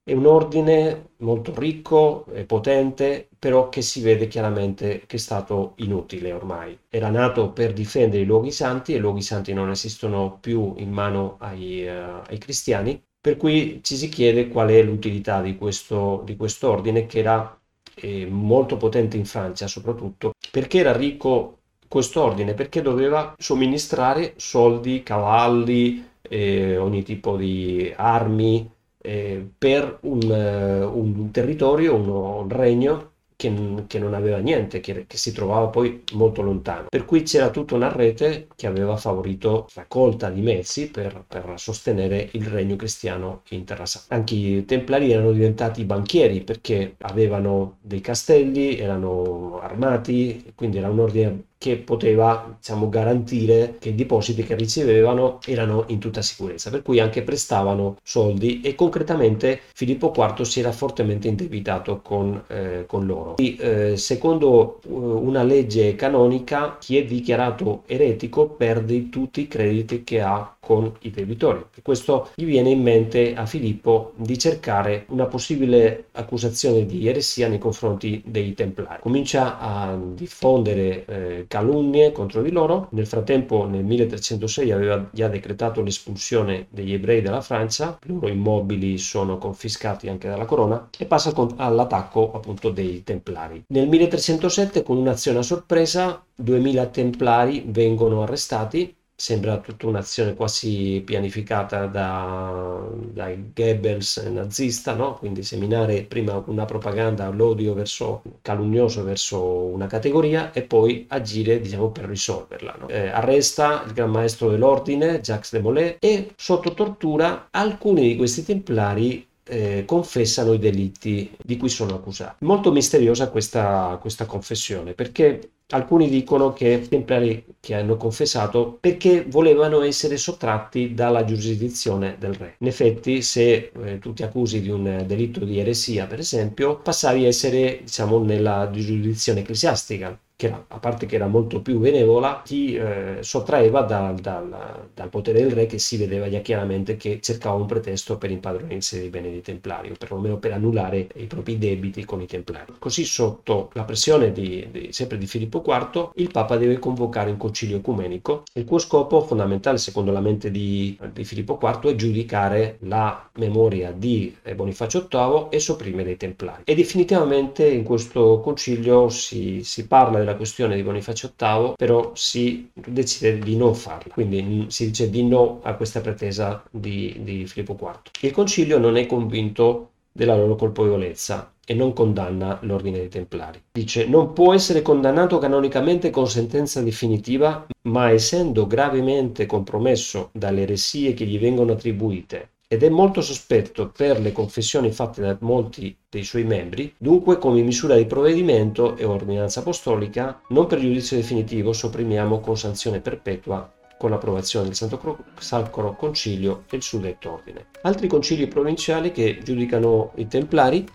È 0.07 0.13
un 0.13 0.25
ordine 0.25 1.09
molto 1.17 1.53
ricco 1.53 2.23
e 2.33 2.45
potente, 2.45 3.27
però 3.37 3.67
che 3.67 3.81
si 3.81 3.99
vede 3.99 4.27
chiaramente 4.27 5.03
che 5.05 5.17
è 5.17 5.19
stato 5.19 5.73
inutile 5.79 6.31
ormai. 6.31 6.79
Era 6.87 7.09
nato 7.09 7.51
per 7.51 7.73
difendere 7.73 8.21
i 8.21 8.25
luoghi 8.25 8.51
santi 8.51 8.93
e 8.93 8.95
i 8.95 8.99
luoghi 8.99 9.21
santi 9.21 9.51
non 9.51 9.69
esistono 9.69 10.37
più 10.39 10.75
in 10.77 10.91
mano 10.93 11.35
ai, 11.39 11.85
uh, 11.85 12.21
ai 12.25 12.37
cristiani, 12.37 13.03
per 13.19 13.35
cui 13.35 13.81
ci 13.83 13.97
si 13.97 14.07
chiede 14.07 14.47
qual 14.47 14.69
è 14.69 14.81
l'utilità 14.81 15.41
di 15.41 15.57
questo, 15.57 16.21
di 16.23 16.37
questo 16.37 16.69
ordine 16.69 17.05
che 17.05 17.19
era 17.19 17.59
eh, 17.95 18.25
molto 18.27 18.77
potente 18.77 19.17
in 19.17 19.25
Francia 19.25 19.67
soprattutto, 19.67 20.31
perché 20.49 20.77
era 20.79 20.95
ricco 20.95 21.57
questo 21.89 22.23
ordine, 22.23 22.53
perché 22.53 22.81
doveva 22.81 23.35
somministrare 23.37 24.35
soldi, 24.37 25.03
cavalli, 25.03 26.07
eh, 26.21 26.77
ogni 26.77 27.03
tipo 27.03 27.35
di 27.35 27.93
armi, 27.93 28.71
eh, 29.07 29.49
per 29.57 29.99
un, 30.01 30.19
uh, 30.21 30.99
un, 30.99 31.31
territorio, 31.31 31.95
un, 31.95 32.09
un 32.09 32.49
regno 32.49 33.11
che, 33.37 33.53
che, 33.87 33.99
non 33.99 34.13
aveva 34.13 34.39
niente, 34.39 34.81
che, 34.81 35.05
che, 35.07 35.15
si 35.15 35.31
trovava 35.31 35.67
poi 35.67 36.03
molto 36.13 36.41
lontano. 36.41 36.87
Per 36.89 37.05
cui 37.05 37.23
c'era 37.23 37.49
tutta 37.49 37.75
una 37.75 37.89
rete 37.89 38.47
che 38.55 38.67
aveva 38.67 38.97
favorito 38.97 39.69
raccolta 39.75 40.29
di 40.29 40.41
mezzi 40.41 40.89
per, 40.89 41.23
per 41.25 41.53
sostenere 41.55 42.27
il 42.33 42.47
regno 42.47 42.75
cristiano 42.75 43.43
in 43.49 43.63
Terra 43.63 43.85
Santa. 43.85 44.13
Anche 44.13 44.35
i 44.35 44.65
templari 44.65 45.11
erano 45.11 45.31
diventati 45.31 45.85
banchieri 45.85 46.41
perché 46.41 46.95
avevano 46.99 47.77
dei 47.79 48.01
castelli, 48.01 48.77
erano 48.77 49.59
armati, 49.61 50.51
quindi 50.53 50.79
era 50.79 50.89
un 50.89 50.99
ordine 50.99 51.43
che 51.57 51.77
poteva 51.77 52.55
diciamo, 52.57 52.89
garantire 52.89 53.75
che 53.79 53.89
i 53.89 53.95
depositi 53.95 54.43
che 54.43 54.55
ricevevano 54.55 55.39
erano 55.45 55.85
in 55.87 55.99
tutta 55.99 56.21
sicurezza, 56.21 56.69
per 56.69 56.81
cui 56.81 56.99
anche 56.99 57.23
prestavano 57.23 57.97
soldi 58.03 58.61
e 58.61 58.75
concretamente 58.75 59.59
Filippo 59.73 60.13
IV 60.15 60.41
si 60.41 60.59
era 60.59 60.71
fortemente 60.71 61.27
indebitato 61.27 62.01
con, 62.01 62.43
eh, 62.47 62.85
con 62.87 63.05
loro. 63.05 63.37
E, 63.37 63.55
eh, 63.59 63.97
secondo 63.97 64.79
eh, 64.83 64.89
una 64.89 65.43
legge 65.43 65.95
canonica, 65.95 66.77
chi 66.79 66.97
è 66.97 67.05
dichiarato 67.05 67.83
eretico 67.85 68.47
perde 68.47 69.09
tutti 69.09 69.41
i 69.41 69.47
crediti 69.47 70.03
che 70.03 70.21
ha 70.21 70.55
con 70.59 70.91
i 71.01 71.11
debitori. 71.11 71.63
E 71.73 71.81
questo 71.81 72.29
gli 72.35 72.43
viene 72.43 72.69
in 72.69 72.81
mente 72.81 73.33
a 73.35 73.45
Filippo 73.45 74.11
di 74.15 74.37
cercare 74.37 75.05
una 75.09 75.25
possibile 75.25 76.07
accusazione 76.11 76.85
di 76.85 77.07
eresia 77.07 77.47
nei 77.47 77.57
confronti 77.57 78.21
dei 78.25 78.53
Templari. 78.53 79.01
Comincia 79.01 79.59
a 79.59 79.97
diffondere 79.97 81.05
eh, 81.05 81.45
calunnie 81.57 82.11
contro 82.11 82.41
di 82.41 82.51
loro. 82.51 82.87
Nel 82.91 83.07
frattempo, 83.07 83.65
nel 83.65 83.83
1306 83.83 84.71
aveva 84.71 85.09
già 85.11 85.27
decretato 85.27 85.81
l'espulsione 85.81 86.67
degli 86.69 86.93
ebrei 86.93 87.21
dalla 87.21 87.41
Francia, 87.41 87.97
i 88.03 88.07
loro 88.07 88.27
immobili 88.27 88.97
sono 88.97 89.37
confiscati 89.37 90.07
anche 90.07 90.27
dalla 90.27 90.45
corona 90.45 90.89
e 90.97 91.05
passa 91.05 91.33
all'attacco 91.55 92.31
appunto 92.33 92.69
dei 92.69 93.03
Templari. 93.03 93.63
Nel 93.67 93.87
1307, 93.87 94.83
con 94.83 94.97
un'azione 94.97 95.39
a 95.39 95.43
sorpresa, 95.43 96.23
2000 96.35 96.85
Templari 96.87 97.63
vengono 97.67 98.21
arrestati 98.21 98.95
sembra 99.19 99.57
tutta 99.57 99.87
un'azione 99.87 100.35
quasi 100.35 101.01
pianificata 101.03 101.87
da, 101.87 102.87
dai 102.91 103.51
Goebbels 103.51 104.17
nazista, 104.17 104.93
no? 104.93 105.15
quindi 105.15 105.41
seminare 105.41 106.03
prima 106.03 106.43
una 106.45 106.65
propaganda, 106.65 107.27
l'odio 107.29 107.73
verso, 107.73 108.21
calunnioso 108.43 109.03
verso 109.03 109.41
una 109.41 109.87
categoria 109.87 110.51
e 110.53 110.61
poi 110.61 111.05
agire 111.09 111.59
diciamo, 111.59 111.89
per 111.89 112.05
risolverla. 112.05 112.75
No? 112.79 112.87
Eh, 112.89 113.07
arresta 113.07 113.83
il 113.87 113.93
gran 113.93 114.11
maestro 114.11 114.51
dell'ordine, 114.51 115.19
Jacques 115.19 115.51
de 115.51 115.59
Molay, 115.61 115.95
e 115.99 116.33
sotto 116.35 116.75
tortura 116.75 117.47
alcuni 117.49 118.09
di 118.09 118.15
questi 118.17 118.45
templari 118.45 119.27
eh, 119.47 119.83
confessano 119.85 120.53
i 120.53 120.59
delitti 120.59 121.35
di 121.43 121.57
cui 121.57 121.69
sono 121.69 121.95
accusati. 121.95 122.45
Molto 122.45 122.71
misteriosa 122.71 123.29
questa, 123.29 123.97
questa 124.01 124.25
confessione 124.25 124.93
perché 124.93 125.51
alcuni 125.69 126.07
dicono 126.09 126.53
che 126.53 126.69
i 126.83 126.87
templari 126.87 127.43
che 127.59 127.75
hanno 127.75 127.97
confessato 127.97 128.77
perché 128.79 129.25
volevano 129.27 129.81
essere 129.81 130.17
sottratti 130.17 130.93
dalla 130.93 131.25
giurisdizione 131.25 132.15
del 132.19 132.33
re. 132.33 132.55
In 132.59 132.67
effetti, 132.67 133.21
se 133.21 133.71
eh, 133.83 133.99
tu 133.99 134.13
ti 134.13 134.23
accusi 134.23 134.61
di 134.61 134.69
un 134.69 135.03
delitto 135.05 135.43
di 135.43 135.59
eresia, 135.59 136.05
per 136.05 136.19
esempio, 136.19 136.77
passavi 136.77 137.25
a 137.25 137.27
essere, 137.27 137.79
diciamo, 137.81 138.23
nella 138.23 138.69
giurisdizione 138.71 139.41
ecclesiastica 139.41 140.17
che 140.37 140.45
era, 140.45 140.63
a 140.67 140.77
parte 140.77 141.07
che 141.07 141.15
era 141.15 141.25
molto 141.25 141.61
più 141.63 141.79
benevola, 141.79 142.43
ti 142.45 142.75
eh, 142.75 143.17
sottraeva 143.21 143.81
dal, 143.81 144.17
dal, 144.17 144.87
dal, 144.93 145.09
potere 145.09 145.41
del 145.41 145.51
re 145.51 145.65
che 145.65 145.79
si 145.79 145.97
vedeva 145.97 146.27
chiaramente 146.27 146.95
che 146.95 147.19
cercava 147.21 147.55
un 147.55 147.65
pretesto 147.65 148.19
per 148.19 148.29
impadronirsi 148.29 148.99
dei 148.99 149.09
beni 149.09 149.31
dei 149.31 149.41
Templari, 149.41 149.89
o 149.89 149.95
perlomeno 149.97 150.37
per 150.37 150.53
annullare 150.53 151.07
i 151.15 151.25
propri 151.25 151.57
debiti 151.57 152.05
con 152.05 152.21
i 152.21 152.27
Templari. 152.27 152.73
Così 152.77 153.03
sotto 153.03 153.71
la 153.73 153.83
pressione 153.83 154.31
di, 154.31 154.67
di, 154.69 154.89
sempre 154.91 155.17
di 155.17 155.25
Filippo 155.25 155.63
IV, 155.65 156.11
il 156.17 156.29
Papa 156.29 156.55
deve 156.55 156.77
convocare 156.77 157.31
un 157.31 157.37
concilio 157.37 157.77
ecumenico, 157.77 158.43
il 158.53 158.63
cui 158.63 158.77
scopo 158.77 159.21
fondamentale, 159.21 159.79
secondo 159.79 160.11
la 160.11 160.21
mente 160.21 160.51
di, 160.51 160.95
di 161.13 161.25
Filippo 161.25 161.57
IV, 161.59 161.87
è 161.87 161.95
giudicare 161.95 162.77
la 162.81 163.27
memoria 163.37 163.91
di 163.91 164.37
Bonifacio 164.53 165.07
VIII 165.09 165.47
e 165.49 165.59
sopprimere 165.59 166.11
i 166.11 166.17
Templari. 166.17 166.61
E 166.63 166.75
definitivamente 166.75 167.67
in 167.67 167.81
questo 167.81 168.39
concilio 168.39 169.09
si, 169.09 169.63
si 169.63 169.87
parla 169.87 170.25
della 170.27 170.35
questione 170.35 170.75
di 170.75 170.83
Bonifacio 170.83 171.31
VIII, 171.37 171.73
però 171.77 172.11
si 172.13 172.69
decide 172.73 173.39
di 173.39 173.55
non 173.55 173.73
farla, 173.73 174.13
quindi 174.13 174.65
si 174.67 174.87
dice 174.87 175.09
di 175.09 175.23
no 175.23 175.61
a 175.63 175.75
questa 175.75 176.01
pretesa 176.01 176.61
di, 176.69 177.17
di 177.21 177.47
Filippo 177.47 177.77
IV. 177.79 178.11
Il 178.21 178.31
concilio 178.31 178.77
non 178.77 178.97
è 178.97 179.05
convinto 179.05 179.91
della 180.11 180.35
loro 180.35 180.55
colpevolezza 180.55 181.53
e 181.65 181.73
non 181.73 181.93
condanna 181.93 182.57
l'ordine 182.61 182.97
dei 182.97 183.09
Templari. 183.09 183.61
Dice 183.71 184.07
non 184.07 184.33
può 184.33 184.53
essere 184.53 184.81
condannato 184.81 185.37
canonicamente 185.37 186.09
con 186.09 186.27
sentenza 186.27 186.81
definitiva, 186.81 187.67
ma 187.83 188.09
essendo 188.09 188.67
gravemente 188.67 189.45
compromesso 189.45 190.29
dalle 190.33 190.63
eresie 190.63 191.13
che 191.13 191.25
gli 191.25 191.39
vengono 191.39 191.73
attribuite 191.73 192.49
ed 192.69 192.83
è 192.83 192.89
molto 192.89 193.21
sospetto 193.21 193.89
per 193.89 194.19
le 194.19 194.33
confessioni 194.33 194.91
fatte 194.91 195.21
da 195.21 195.37
molti 195.39 195.95
dei 196.09 196.23
suoi 196.23 196.43
membri, 196.43 196.93
dunque 196.97 197.37
come 197.37 197.61
misura 197.61 197.95
di 197.95 198.05
provvedimento 198.05 198.97
e 198.97 199.05
ordinanza 199.05 199.61
apostolica, 199.61 200.41
non 200.49 200.67
per 200.67 200.79
giudizio 200.79 201.15
definitivo, 201.15 201.71
sopprimiamo 201.71 202.41
con 202.41 202.57
sanzione 202.57 202.99
perpetua 202.99 203.71
con 203.97 204.11
l'approvazione 204.11 204.65
del 204.65 204.75
Santo 204.75 205.25
Sacro 205.39 205.95
Concilio 205.95 206.65
e 206.69 206.75
il 206.75 206.83
suddetto 206.83 207.33
ordine. 207.33 207.67
Altri 207.81 208.07
concili 208.07 208.47
provinciali 208.47 209.11
che 209.11 209.39
giudicano 209.43 210.11
i 210.15 210.27
Templari, 210.27 210.85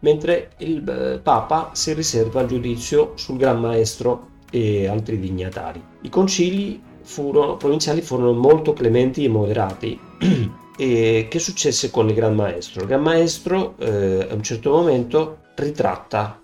mentre 0.00 0.50
il 0.58 0.86
eh, 0.86 1.18
Papa 1.20 1.70
si 1.72 1.94
riserva 1.94 2.42
il 2.42 2.48
giudizio 2.48 3.12
sul 3.16 3.38
Gran 3.38 3.60
Maestro 3.60 4.34
e 4.50 4.86
altri 4.86 5.18
dignatari. 5.18 5.82
I 6.02 6.08
concili 6.10 6.82
furono, 7.00 7.56
provinciali 7.56 8.02
furono 8.02 8.32
molto 8.32 8.74
clementi 8.74 9.24
e 9.24 9.28
moderati 9.28 9.98
E 10.76 11.26
che 11.30 11.38
successe 11.38 11.90
con 11.90 12.08
il 12.08 12.14
Gran 12.14 12.34
Maestro? 12.34 12.82
Il 12.82 12.88
Gran 12.88 13.02
Maestro 13.02 13.76
eh, 13.78 14.26
a 14.30 14.34
un 14.34 14.42
certo 14.42 14.70
momento 14.70 15.38
ritratta 15.54 16.40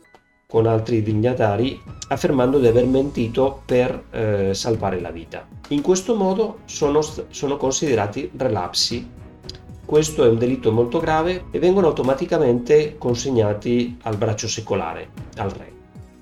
con 0.46 0.66
altri 0.66 1.02
dignatari 1.02 1.80
affermando 2.08 2.58
di 2.58 2.66
aver 2.66 2.86
mentito 2.86 3.62
per 3.64 4.04
eh, 4.10 4.54
salvare 4.54 5.00
la 5.00 5.10
vita. 5.10 5.46
In 5.68 5.82
questo 5.82 6.14
modo 6.14 6.60
sono, 6.64 7.00
sono 7.28 7.56
considerati 7.56 8.30
relapsi. 8.36 9.08
Questo 9.84 10.24
è 10.24 10.28
un 10.28 10.38
delitto 10.38 10.72
molto 10.72 10.98
grave 10.98 11.44
e 11.50 11.58
vengono 11.58 11.88
automaticamente 11.88 12.96
consegnati 12.96 13.98
al 14.02 14.16
braccio 14.16 14.48
secolare, 14.48 15.10
al 15.36 15.50
re. 15.50 15.72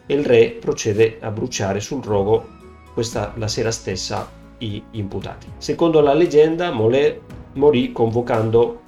E 0.06 0.14
il 0.14 0.24
re 0.24 0.56
procede 0.60 1.18
a 1.20 1.30
bruciare 1.30 1.78
sul 1.78 2.02
rogo 2.02 2.46
questa, 2.92 3.32
la 3.36 3.46
sera 3.46 3.70
stessa 3.70 4.28
gli 4.58 4.80
imputati. 4.92 5.46
Secondo 5.58 6.00
la 6.00 6.14
leggenda, 6.14 6.70
Molè 6.70 7.18
morì 7.54 7.92
convocando 7.92 8.80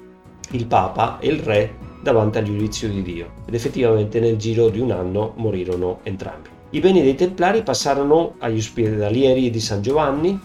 il 0.50 0.66
Papa 0.66 1.18
e 1.18 1.28
il 1.28 1.38
Re 1.38 1.74
davanti 2.02 2.38
al 2.38 2.44
giudizio 2.44 2.88
di 2.88 3.02
Dio 3.02 3.30
ed 3.46 3.54
effettivamente 3.54 4.20
nel 4.20 4.36
giro 4.36 4.68
di 4.68 4.80
un 4.80 4.90
anno 4.90 5.34
morirono 5.36 6.00
entrambi. 6.02 6.48
I 6.74 6.80
beni 6.80 7.02
dei 7.02 7.14
Templari 7.14 7.62
passarono 7.62 8.36
agli 8.38 8.56
ospedalieri 8.56 9.50
di 9.50 9.60
San 9.60 9.82
Giovanni, 9.82 10.40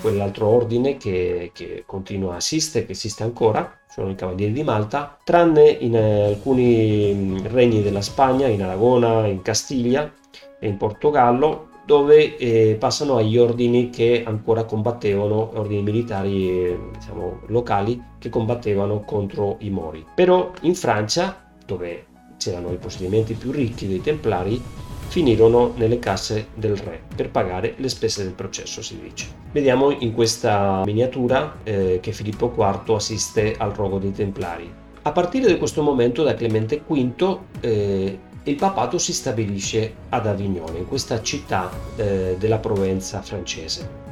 quell'altro 0.00 0.46
ordine 0.46 0.96
che, 0.96 1.50
che 1.52 1.84
continua 1.84 2.32
a 2.32 2.36
esistere, 2.38 2.86
che 2.86 2.92
esiste 2.92 3.24
ancora, 3.24 3.78
sono 3.86 4.08
i 4.08 4.14
Cavalieri 4.14 4.52
di 4.52 4.62
Malta, 4.62 5.18
tranne 5.22 5.68
in 5.68 5.94
alcuni 5.94 7.42
regni 7.48 7.82
della 7.82 8.00
Spagna, 8.00 8.46
in 8.46 8.62
Aragona, 8.62 9.26
in 9.26 9.42
Castiglia 9.42 10.10
e 10.58 10.66
in 10.66 10.78
Portogallo, 10.78 11.68
dove 11.86 12.36
eh, 12.36 12.76
passano 12.78 13.16
agli 13.16 13.38
ordini 13.38 13.90
che 13.90 14.24
ancora 14.26 14.64
combattevano, 14.64 15.52
ordini 15.54 15.82
militari 15.82 16.48
eh, 16.48 16.78
diciamo, 16.92 17.42
locali 17.46 18.02
che 18.18 18.28
combattevano 18.28 19.02
contro 19.04 19.56
i 19.60 19.70
Mori. 19.70 20.04
Però 20.14 20.50
in 20.62 20.74
Francia, 20.74 21.46
dove 21.64 22.06
c'erano 22.36 22.72
i 22.72 22.76
possedimenti 22.76 23.34
più 23.34 23.52
ricchi 23.52 23.86
dei 23.86 24.00
Templari, 24.00 24.60
finirono 25.06 25.72
nelle 25.76 26.00
casse 26.00 26.48
del 26.54 26.76
re 26.76 27.02
per 27.14 27.30
pagare 27.30 27.74
le 27.76 27.88
spese 27.88 28.24
del 28.24 28.32
processo, 28.32 28.82
si 28.82 28.98
dice. 29.00 29.28
Vediamo 29.52 29.92
in 29.92 30.12
questa 30.12 30.82
miniatura 30.84 31.58
eh, 31.62 32.00
che 32.02 32.10
Filippo 32.10 32.52
IV 32.54 32.94
assiste 32.96 33.54
al 33.56 33.70
rogo 33.70 33.98
dei 33.98 34.10
Templari. 34.10 34.68
A 35.02 35.12
partire 35.12 35.46
da 35.46 35.56
questo 35.56 35.82
momento, 35.82 36.24
da 36.24 36.34
Clemente 36.34 36.82
V, 36.84 37.38
eh, 37.60 38.18
il 38.46 38.54
papato 38.54 38.98
si 38.98 39.12
stabilisce 39.12 39.94
ad 40.10 40.26
Avignone, 40.26 40.78
in 40.78 40.86
questa 40.86 41.20
città 41.20 41.68
eh, 41.96 42.36
della 42.38 42.58
Provenza 42.58 43.20
francese. 43.20 44.04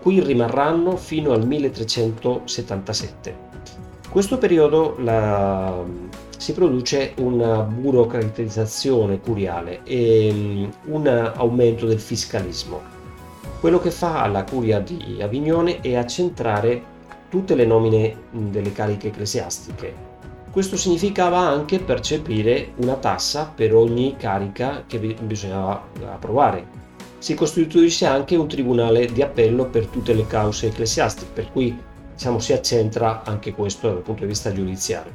Qui 0.00 0.20
rimarranno 0.20 0.96
fino 0.96 1.32
al 1.32 1.46
1377. 1.46 3.46
In 4.04 4.10
questo 4.10 4.36
periodo 4.36 4.96
la, 4.98 5.82
si 6.36 6.52
produce 6.52 7.14
una 7.18 7.62
burocratizzazione 7.62 9.18
curiale 9.18 9.80
e 9.84 10.28
um, 10.30 10.70
un 10.92 11.06
aumento 11.06 11.86
del 11.86 12.00
fiscalismo. 12.00 12.82
Quello 13.60 13.80
che 13.80 13.90
fa 13.90 14.26
la 14.26 14.44
curia 14.44 14.78
di 14.80 15.22
Avignone 15.22 15.80
è 15.80 15.96
accentrare 15.96 16.96
tutte 17.30 17.54
le 17.54 17.64
nomine 17.64 18.14
delle 18.30 18.72
cariche 18.72 19.08
ecclesiastiche 19.08 20.07
questo 20.50 20.76
significava 20.76 21.38
anche 21.38 21.78
percepire 21.78 22.72
una 22.76 22.94
tassa 22.94 23.52
per 23.54 23.74
ogni 23.74 24.16
carica 24.16 24.84
che 24.86 24.98
bisognava 24.98 25.88
approvare. 26.10 26.66
Si 27.18 27.34
costituisce 27.34 28.06
anche 28.06 28.36
un 28.36 28.48
tribunale 28.48 29.06
di 29.06 29.22
appello 29.22 29.66
per 29.66 29.86
tutte 29.86 30.14
le 30.14 30.26
cause 30.26 30.68
ecclesiastiche, 30.68 31.30
per 31.32 31.50
cui 31.50 31.76
diciamo, 32.12 32.38
si 32.38 32.52
accentra 32.52 33.22
anche 33.24 33.52
questo 33.52 33.88
dal 33.88 34.02
punto 34.02 34.22
di 34.22 34.28
vista 34.28 34.52
giudiziario. 34.52 35.12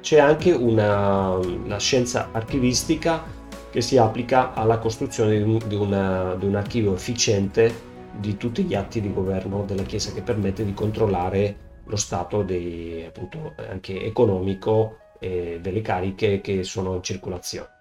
C'è 0.00 0.18
anche 0.18 0.52
una, 0.52 1.38
la 1.66 1.78
scienza 1.78 2.28
archivistica 2.32 3.22
che 3.70 3.80
si 3.80 3.98
applica 3.98 4.54
alla 4.54 4.78
costruzione 4.78 5.42
di, 5.42 5.74
una, 5.74 6.34
di 6.34 6.46
un 6.46 6.54
archivio 6.54 6.94
efficiente 6.94 7.86
di 8.18 8.36
tutti 8.36 8.62
gli 8.62 8.74
atti 8.74 9.00
di 9.00 9.12
governo 9.12 9.64
della 9.66 9.82
Chiesa 9.82 10.12
che 10.12 10.22
permette 10.22 10.64
di 10.64 10.72
controllare 10.72 11.66
lo 11.88 11.96
stato 11.96 12.42
dei, 12.42 13.04
appunto, 13.04 13.54
anche 13.68 14.02
economico 14.02 14.98
eh, 15.18 15.58
delle 15.60 15.80
cariche 15.80 16.40
che 16.40 16.62
sono 16.62 16.94
in 16.94 17.02
circolazione. 17.02 17.76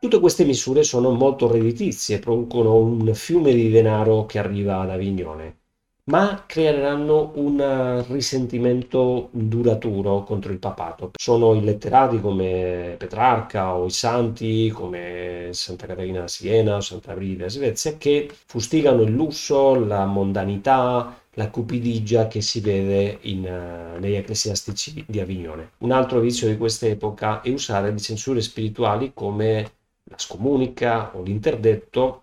Tutte 0.00 0.20
queste 0.20 0.44
misure 0.44 0.82
sono 0.82 1.10
molto 1.10 1.50
redditizie, 1.50 2.18
producono 2.18 2.76
un 2.76 3.12
fiume 3.14 3.52
di 3.52 3.68
denaro 3.68 4.26
che 4.26 4.38
arriva 4.38 4.80
ad 4.80 4.90
Avignone, 4.90 5.56
ma 6.08 6.44
creeranno 6.46 7.32
un 7.34 8.04
risentimento 8.08 9.28
duraturo 9.30 10.22
contro 10.24 10.52
il 10.52 10.58
papato. 10.58 11.10
Sono 11.18 11.54
i 11.54 11.62
letterati 11.62 12.20
come 12.20 12.94
Petrarca 12.98 13.74
o 13.74 13.86
i 13.86 13.90
santi 13.90 14.70
come 14.70 15.48
Santa 15.52 15.86
Caterina 15.86 16.20
da 16.20 16.28
Siena 16.28 16.76
o 16.76 16.80
Santa 16.80 17.14
Brida 17.14 17.44
da 17.44 17.50
Svezia 17.50 17.96
che 17.96 18.30
fustigano 18.46 19.02
il 19.02 19.12
lusso, 19.12 19.74
la 19.74 20.06
mondanità, 20.06 21.20
la 21.34 21.50
cupidigia 21.50 22.26
che 22.26 22.40
si 22.40 22.60
vede 22.60 23.18
in, 23.22 23.44
uh, 23.44 24.00
negli 24.00 24.14
ecclesiastici 24.14 25.04
di 25.06 25.20
Avignone. 25.20 25.72
Un 25.78 25.92
altro 25.92 26.20
vizio 26.20 26.48
di 26.48 26.56
quest'epoca 26.56 27.42
è 27.42 27.50
usare 27.50 27.90
le 27.90 27.98
censure 27.98 28.40
spirituali 28.40 29.12
come 29.14 29.72
la 30.04 30.18
scomunica 30.18 31.14
o 31.14 31.22
l'interdetto 31.22 32.22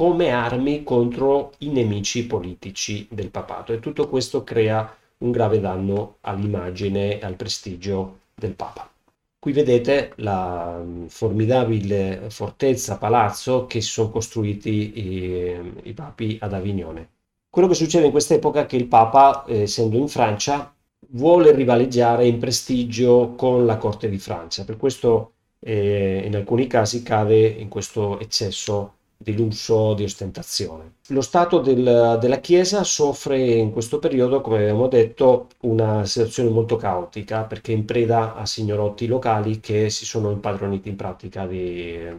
come 0.00 0.30
armi 0.30 0.82
contro 0.82 1.52
i 1.58 1.68
nemici 1.68 2.26
politici 2.26 3.06
del 3.10 3.28
papato 3.28 3.74
e 3.74 3.80
tutto 3.80 4.08
questo 4.08 4.42
crea 4.42 4.96
un 5.18 5.30
grave 5.30 5.60
danno 5.60 6.16
all'immagine 6.22 7.20
e 7.20 7.26
al 7.26 7.34
prestigio 7.34 8.20
del 8.34 8.52
papa. 8.52 8.90
Qui 9.38 9.52
vedete 9.52 10.12
la 10.16 10.80
mm, 10.82 11.04
formidabile 11.04 12.30
fortezza, 12.30 12.96
palazzo 12.96 13.66
che 13.66 13.82
si 13.82 13.90
sono 13.90 14.08
costruiti 14.08 14.98
i, 14.98 15.72
i 15.82 15.92
papi 15.92 16.38
ad 16.40 16.54
Avignone. 16.54 17.08
Quello 17.50 17.68
che 17.68 17.74
succede 17.74 18.06
in 18.06 18.10
quest'epoca 18.10 18.60
è 18.60 18.66
che 18.66 18.76
il 18.76 18.86
Papa, 18.86 19.44
eh, 19.44 19.62
essendo 19.64 19.98
in 19.98 20.08
Francia, 20.08 20.74
vuole 21.08 21.52
rivaleggiare 21.52 22.26
in 22.26 22.38
prestigio 22.38 23.34
con 23.36 23.66
la 23.66 23.76
corte 23.76 24.08
di 24.08 24.18
Francia. 24.18 24.64
Per 24.64 24.78
questo 24.78 25.32
eh, 25.58 26.22
in 26.24 26.34
alcuni 26.36 26.66
casi 26.66 27.02
cade 27.02 27.46
in 27.46 27.68
questo 27.68 28.18
eccesso 28.18 28.94
di 29.22 29.36
lusso, 29.36 29.92
di 29.92 30.04
ostentazione. 30.04 30.94
Lo 31.08 31.20
stato 31.20 31.58
del, 31.58 32.16
della 32.18 32.38
Chiesa 32.38 32.84
soffre 32.84 33.38
in 33.38 33.70
questo 33.70 33.98
periodo, 33.98 34.40
come 34.40 34.60
abbiamo 34.60 34.88
detto, 34.88 35.48
una 35.60 36.06
situazione 36.06 36.48
molto 36.48 36.76
caotica 36.76 37.42
perché 37.42 37.72
in 37.72 37.84
preda 37.84 38.34
a 38.34 38.46
signorotti 38.46 39.06
locali 39.06 39.60
che 39.60 39.90
si 39.90 40.06
sono 40.06 40.30
impadroniti 40.30 40.88
in 40.88 40.96
pratica 40.96 41.44
dei 41.44 42.16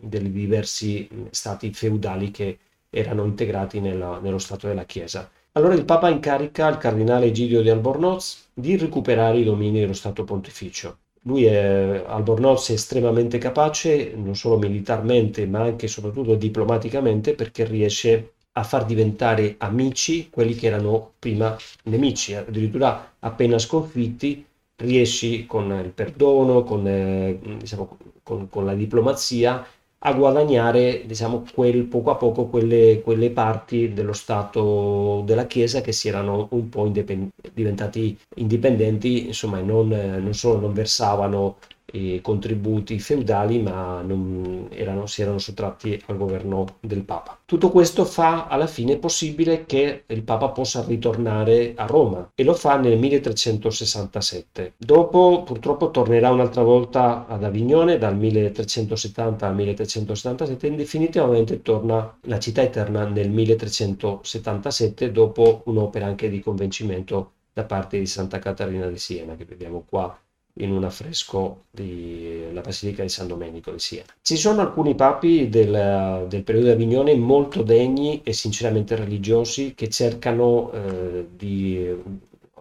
diversi 0.00 1.08
stati 1.30 1.72
feudali 1.72 2.30
che 2.30 2.58
erano 2.90 3.24
integrati 3.24 3.80
nella, 3.80 4.20
nello 4.20 4.38
stato 4.38 4.68
della 4.68 4.84
Chiesa. 4.84 5.28
Allora 5.52 5.74
il 5.74 5.84
Papa 5.84 6.10
incarica 6.10 6.68
il 6.68 6.78
cardinale 6.78 7.26
Egidio 7.26 7.60
di 7.60 7.70
Albornoz 7.70 8.50
di 8.54 8.76
recuperare 8.76 9.38
i 9.38 9.44
domini 9.44 9.80
dello 9.80 9.94
Stato 9.94 10.22
Pontificio. 10.22 10.98
Lui 11.26 11.44
è, 11.44 12.04
Albornoz 12.06 12.70
è 12.70 12.72
estremamente 12.72 13.38
capace, 13.38 14.12
non 14.14 14.36
solo 14.36 14.58
militarmente, 14.58 15.46
ma 15.46 15.62
anche 15.62 15.86
e 15.86 15.88
soprattutto 15.88 16.34
diplomaticamente, 16.36 17.34
perché 17.34 17.64
riesce 17.64 18.34
a 18.52 18.62
far 18.62 18.84
diventare 18.86 19.56
amici 19.58 20.30
quelli 20.30 20.54
che 20.54 20.68
erano 20.68 21.12
prima 21.18 21.56
nemici, 21.84 22.34
addirittura 22.34 23.14
appena 23.18 23.58
sconfitti, 23.58 24.44
riesci 24.76 25.46
con 25.46 25.70
il 25.84 25.90
perdono, 25.90 26.62
con, 26.62 26.86
eh, 26.86 27.38
diciamo, 27.58 27.98
con, 28.22 28.48
con 28.48 28.64
la 28.64 28.74
diplomazia 28.74 29.66
a 30.06 30.12
guadagnare 30.12 31.04
diciamo, 31.04 31.44
quel, 31.52 31.84
poco 31.84 32.10
a 32.10 32.16
poco 32.16 32.46
quelle, 32.46 33.00
quelle, 33.02 33.30
parti 33.30 33.92
dello 33.92 34.12
Stato 34.12 35.22
della 35.24 35.46
Chiesa 35.46 35.80
che 35.80 35.90
si 35.92 36.06
erano 36.08 36.46
un 36.52 36.68
po' 36.68 36.86
indipend- 36.86 37.30
diventati 37.52 38.16
indipendenti, 38.36 39.26
insomma, 39.26 39.60
non, 39.60 39.88
non 39.88 40.32
solo 40.32 40.60
non 40.60 40.72
versavano 40.72 41.56
i 41.92 42.20
contributi 42.20 42.98
feudali, 42.98 43.60
ma 43.60 44.02
non 44.02 44.68
erano, 44.70 45.06
si 45.06 45.22
erano 45.22 45.38
sottratti 45.38 46.00
al 46.06 46.16
governo 46.16 46.76
del 46.80 47.02
Papa. 47.02 47.38
Tutto 47.44 47.70
questo 47.70 48.04
fa 48.04 48.46
alla 48.46 48.66
fine 48.66 48.96
possibile 48.96 49.64
che 49.66 50.04
il 50.06 50.22
Papa 50.22 50.48
possa 50.48 50.84
ritornare 50.86 51.74
a 51.76 51.86
Roma 51.86 52.30
e 52.34 52.42
lo 52.44 52.54
fa 52.54 52.76
nel 52.76 52.98
1367. 52.98 54.74
Dopo 54.76 55.42
purtroppo 55.44 55.90
tornerà 55.90 56.30
un'altra 56.30 56.62
volta 56.62 57.26
ad 57.26 57.44
Avignone 57.44 57.98
dal 57.98 58.16
1370 58.16 59.46
al 59.46 59.54
1377 59.54 60.66
e 60.66 60.76
definitivamente 60.76 61.62
torna 61.62 62.16
la 62.22 62.38
città 62.38 62.62
eterna 62.62 63.06
nel 63.06 63.30
1377 63.30 65.12
dopo 65.12 65.62
un'opera 65.66 66.06
anche 66.06 66.28
di 66.28 66.40
convincimento 66.40 67.32
da 67.52 67.64
parte 67.64 67.98
di 67.98 68.06
Santa 68.06 68.38
Caterina 68.38 68.86
di 68.88 68.98
Siena 68.98 69.34
che 69.34 69.44
vediamo 69.44 69.84
qua 69.88 70.18
in 70.58 70.70
un 70.72 70.84
affresco 70.84 71.64
della 71.70 72.60
Basilica 72.60 73.02
di 73.02 73.08
San 73.08 73.26
Domenico 73.26 73.70
di 73.70 73.78
Siena. 73.78 74.06
Ci 74.22 74.36
sono 74.36 74.60
alcuni 74.60 74.94
papi 74.94 75.48
del, 75.48 76.26
del 76.28 76.42
periodo 76.42 76.70
Avignone 76.72 77.14
molto 77.14 77.62
degni 77.62 78.22
e 78.22 78.32
sinceramente 78.32 78.96
religiosi 78.96 79.74
che 79.74 79.88
cercano 79.88 80.72
eh, 80.72 81.26
di 81.34 81.94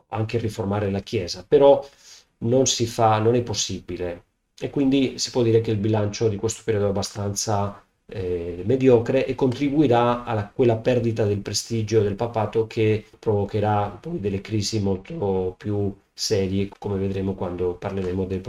anche 0.10 0.38
riformare 0.38 0.90
la 0.92 1.00
Chiesa, 1.00 1.46
però 1.48 1.86
non 2.40 2.66
si 2.66 2.86
fa, 2.86 3.20
non 3.20 3.36
è 3.36 3.42
possibile 3.42 4.24
e 4.58 4.70
quindi 4.70 5.20
si 5.20 5.32
può 5.32 5.42
dire 5.44 5.60
che 5.62 5.72
il 5.72 5.78
bilancio 5.78 6.30
di 6.30 6.38
questo 6.38 6.62
periodo 6.64 6.88
è 6.88 6.90
abbastanza 6.90 7.84
eh, 8.08 8.62
mediocre 8.66 9.26
e 9.26 9.36
contribuirà 9.36 10.24
a 10.24 10.50
quella 10.50 10.78
perdita 10.78 11.26
del 11.26 11.40
prestigio 11.40 12.02
del 12.02 12.16
papato 12.16 12.66
che 12.68 13.06
provocherà 13.20 13.88
poi 14.00 14.20
delle 14.20 14.42
crisi 14.42 14.80
molto 14.80 15.56
più 15.58 15.94
serie, 16.18 16.70
come 16.80 16.98
vedremo 16.98 17.34
quando 17.34 17.74
parleremo 17.74 18.26
del 18.26 18.42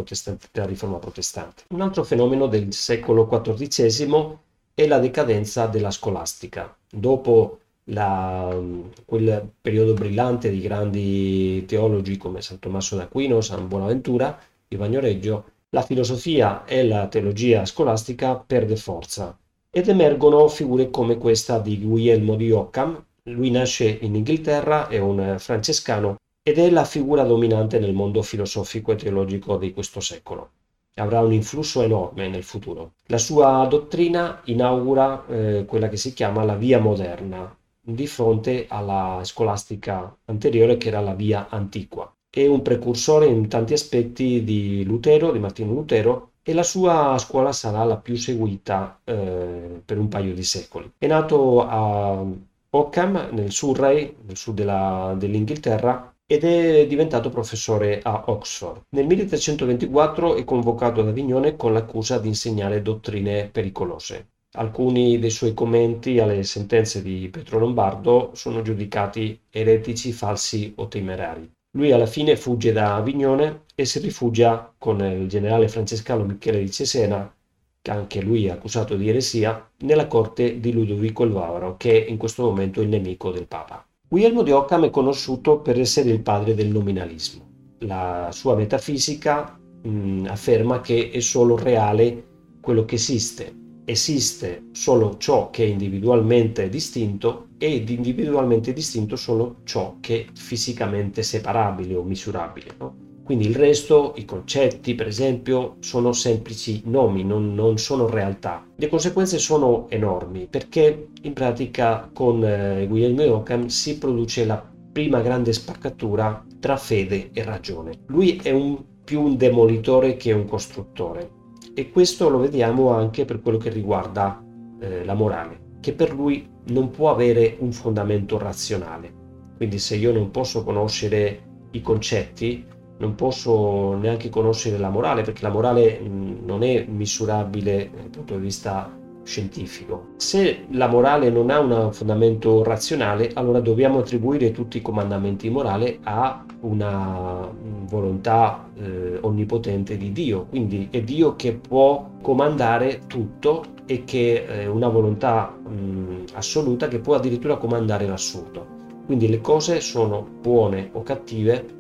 della 0.53 0.67
riforma 0.67 0.99
protestante. 0.99 1.65
Un 1.71 1.81
altro 1.81 2.05
fenomeno 2.05 2.47
del 2.47 2.73
secolo 2.73 3.27
XIV 3.27 4.37
è 4.73 4.87
la 4.87 4.99
decadenza 4.99 5.67
della 5.67 5.91
scolastica. 5.91 6.75
Dopo 6.89 7.59
la, 7.91 8.57
quel 9.05 9.51
periodo 9.61 9.95
brillante 9.95 10.51
di 10.51 10.61
grandi 10.61 11.65
teologi 11.67 12.17
come 12.17 12.41
San 12.41 12.61
Tommaso 12.61 12.97
d'Aquino, 12.97 13.41
San 13.41 13.67
Bonaventura 13.67 14.39
di 14.69 14.77
Bagnoregio, 14.77 15.45
la 15.71 15.83
filosofia 15.83 16.65
e 16.65 16.87
la 16.87 17.09
teologia 17.09 17.65
scolastica 17.67 18.37
perde 18.37 18.77
forza 18.77 19.37
ed 19.71 19.89
emergono 19.89 20.47
figure 20.49 20.91
come 20.91 21.19
questa 21.19 21.59
di 21.59 21.81
Guglielmo 21.81 22.37
di 22.37 22.51
Occam. 22.53 23.05
Lui 23.25 23.51
nasce 23.51 23.99
in 24.01 24.15
Inghilterra, 24.15 24.87
è 24.87 24.99
un 24.99 25.35
francescano 25.39 26.17
ed 26.49 26.59
è 26.59 26.71
la 26.71 26.85
figura 26.85 27.25
dominante 27.25 27.81
nel 27.81 27.93
mondo 27.93 28.23
filosofico 28.23 28.93
e 28.93 28.95
teologico 28.95 29.57
di 29.57 29.73
questo 29.73 29.99
secolo. 29.99 30.51
Avrà 30.95 31.21
un 31.21 31.33
influsso 31.33 31.83
enorme 31.83 32.29
nel 32.29 32.45
futuro. 32.45 32.93
La 33.07 33.19
sua 33.19 33.67
dottrina 33.69 34.43
inaugura 34.45 35.27
eh, 35.27 35.65
quella 35.67 35.89
che 35.89 35.97
si 35.97 36.13
chiama 36.13 36.45
la 36.45 36.55
via 36.55 36.79
moderna, 36.79 37.53
di 37.81 38.07
fronte 38.07 38.67
alla 38.69 39.23
scolastica 39.25 40.17
anteriore 40.27 40.77
che 40.77 40.87
era 40.87 41.01
la 41.01 41.15
via 41.15 41.49
antiqua. 41.51 42.15
È 42.31 42.47
un 42.47 42.63
precursore 42.63 43.27
in 43.27 43.49
tanti 43.49 43.73
aspetti 43.73 44.45
di 44.45 44.85
Lutero, 44.85 45.33
di 45.33 45.41
Martino 45.41 45.73
Lutero, 45.73 46.31
e 46.45 46.53
la 46.53 46.63
sua 46.63 47.17
scuola 47.19 47.51
sarà 47.51 47.83
la 47.83 47.97
più 47.97 48.15
seguita 48.15 49.01
eh, 49.03 49.83
per 49.85 49.99
un 49.99 50.07
paio 50.07 50.33
di 50.33 50.45
secoli. 50.45 50.93
È 50.97 51.09
nato 51.09 51.67
a 51.67 52.25
Ockham, 52.71 53.31
nel 53.33 53.51
Surrey, 53.51 54.15
nel 54.25 54.37
sud 54.37 54.55
della, 54.55 55.13
dell'Inghilterra, 55.19 56.15
ed 56.29 56.43
è 56.43 56.87
diventato 56.89 57.31
professore 57.31 58.01
a 58.03 58.25
Oxford. 58.27 58.83
Nel 58.97 59.07
1324 59.07 60.35
è 60.35 60.43
convocato 60.45 61.01
ad 61.01 61.07
Avignone 61.07 61.55
con 61.55 61.73
l'accusa 61.73 62.19
di 62.19 62.27
insegnare 62.27 62.83
dottrine 62.83 63.49
pericolose. 63.49 64.31
Alcuni 64.57 65.21
dei 65.21 65.31
suoi 65.31 65.55
commenti 65.55 66.19
alle 66.19 66.43
sentenze 66.43 67.01
di 67.01 67.29
Pietro 67.31 67.61
Lombardo 67.61 68.31
sono 68.35 68.63
giudicati 68.63 69.39
eretici, 69.51 70.11
falsi 70.11 70.73
o 70.77 70.89
temerari. 70.89 71.49
Lui 71.77 71.93
alla 71.93 72.07
fine 72.07 72.37
fugge 72.37 72.73
da 72.73 72.97
Avignone 72.97 73.65
e 73.75 73.85
si 73.85 74.01
rifugia 74.01 74.75
con 74.77 74.99
il 75.05 75.29
generale 75.29 75.69
francescano 75.69 76.25
Michele 76.25 76.59
di 76.59 76.71
Cesena, 76.73 77.33
che 77.81 77.91
anche 77.91 78.21
lui 78.21 78.47
è 78.47 78.51
accusato 78.51 78.97
di 78.97 79.09
eresia, 79.09 79.71
nella 79.79 80.09
corte 80.09 80.59
di 80.59 80.73
Ludovico 80.73 81.23
il 81.23 81.31
Vavaro, 81.31 81.77
che 81.77 81.93
in 81.97 82.17
questo 82.17 82.43
momento 82.43 82.81
è 82.81 82.83
il 82.83 82.89
nemico 82.89 83.31
del 83.31 83.47
Papa. 83.47 83.87
Guglielmo 84.09 84.43
di 84.43 84.53
Occam 84.53 84.85
è 84.85 84.91
conosciuto 84.91 85.59
per 85.59 85.81
essere 85.81 86.11
il 86.11 86.23
padre 86.23 86.55
del 86.55 86.69
nominalismo. 86.69 87.75
La 87.81 88.29
sua 88.33 88.55
metafisica 88.55 89.59
mh, 89.83 90.27
afferma 90.29 90.81
che 90.81 91.11
è 91.11 91.19
solo 91.19 91.57
reale 91.57 92.25
quello 92.61 92.85
che 92.85 92.95
esiste. 92.95 93.53
Esiste 93.85 94.69
solo 94.71 95.17
ciò 95.17 95.51
che 95.51 95.65
è 95.65 95.67
individualmente 95.67 96.69
distinto 96.69 97.49
ed 97.59 97.91
individualmente 97.91 98.73
distinto 98.73 99.17
solo 99.17 99.57
ciò 99.65 99.97
che 99.99 100.27
è 100.27 100.27
fisicamente 100.35 101.25
separabile 101.25 101.97
o 101.97 102.05
misurabile. 102.05 102.75
No? 102.79 103.06
Quindi 103.27 103.49
il 103.49 103.57
resto, 103.57 104.13
i 104.15 104.25
concetti 104.25 104.95
per 104.95 105.09
esempio, 105.09 105.79
sono 105.81 106.13
semplici 106.13 106.83
nomi, 106.85 107.25
non, 107.25 107.55
non 107.55 107.77
sono 107.77 108.09
realtà. 108.09 108.65
Le 108.77 108.87
conseguenze 108.87 109.39
sono 109.39 109.87
enormi 109.89 110.47
perché 110.49 111.09
in 111.23 111.33
pratica 111.33 112.09
con 112.15 112.45
eh, 112.45 112.87
Guglielmo 112.87 113.35
Ockham 113.35 113.67
si 113.67 113.99
produce 113.99 114.45
la 114.45 114.65
prima 114.93 115.23
grande 115.23 115.53
spaccatura 115.53 116.47
tra 116.61 116.77
fede 116.77 117.31
e 117.33 117.43
ragione. 117.43 117.95
Lui 118.07 118.39
è 118.41 118.53
un, 118.53 118.79
più 119.03 119.23
un 119.23 119.37
demolitore 119.37 120.15
che 120.15 120.31
un 120.31 120.47
costruttore 120.47 121.31
e 121.75 121.91
questo 121.91 122.29
lo 122.29 122.39
vediamo 122.39 122.91
anche 122.91 123.25
per 123.25 123.41
quello 123.43 123.59
che 123.59 123.71
riguarda 123.71 124.41
eh, 124.79 125.05
la 125.05 125.15
morale, 125.15 125.79
che 125.81 125.93
per 125.95 126.15
lui 126.15 126.49
non 126.67 126.91
può 126.91 127.11
avere 127.11 127.57
un 127.59 127.73
fondamento 127.73 128.39
razionale. 128.39 129.13
Quindi 129.57 129.81
se 129.81 129.97
io 129.97 130.13
non 130.13 130.31
posso 130.31 130.63
conoscere 130.63 131.43
i 131.73 131.83
concetti, 131.83 132.65
non 132.99 133.15
posso 133.15 133.95
neanche 133.95 134.31
conoscere 134.31 134.79
la 134.79 134.89
morale 134.89 135.23
perché 135.23 135.43
la 135.43 135.51
morale 135.51 136.01
non 136.01 136.63
è 136.63 136.85
misurabile 136.89 137.91
dal 137.95 138.09
punto 138.09 138.35
di 138.35 138.41
vista 138.41 138.91
scientifico. 139.27 140.13
Se 140.17 140.67
la 140.71 140.87
morale 140.87 141.31
non 141.31 141.51
ha 141.51 141.59
un 141.59 141.93
fondamento 141.93 142.63
razionale, 142.63 143.33
allora 143.35 143.61
dobbiamo 143.61 143.99
attribuire 143.99 144.53
tutti 144.53 144.79
i 144.79 144.83
comandamenti 144.83 145.51
morali 145.51 145.99
a 146.05 146.45
una 146.61 147.49
volontà 147.89 148.69
eh, 148.77 149.19
onnipotente 149.21 149.97
di 149.97 150.13
Dio. 150.13 150.47
Quindi 150.47 150.89
è 150.91 151.03
Dio 151.03 151.35
che 151.35 151.55
può 151.55 152.09
comandare 152.23 153.03
tutto 153.07 153.65
e 153.85 154.05
che 154.05 154.47
è 154.47 154.67
una 154.67 154.89
volontà 154.89 155.51
mh, 155.51 156.25
assoluta 156.35 156.89
che 156.89 157.01
può 157.01 157.17
addirittura 157.17 157.57
comandare 157.57 158.07
l'assurdo. 158.07 158.75
Quindi 159.07 159.29
le 159.29 159.41
cose 159.41 159.81
sono 159.81 160.27
buone 160.41 160.91
o 160.93 161.03
cattive 161.03 161.75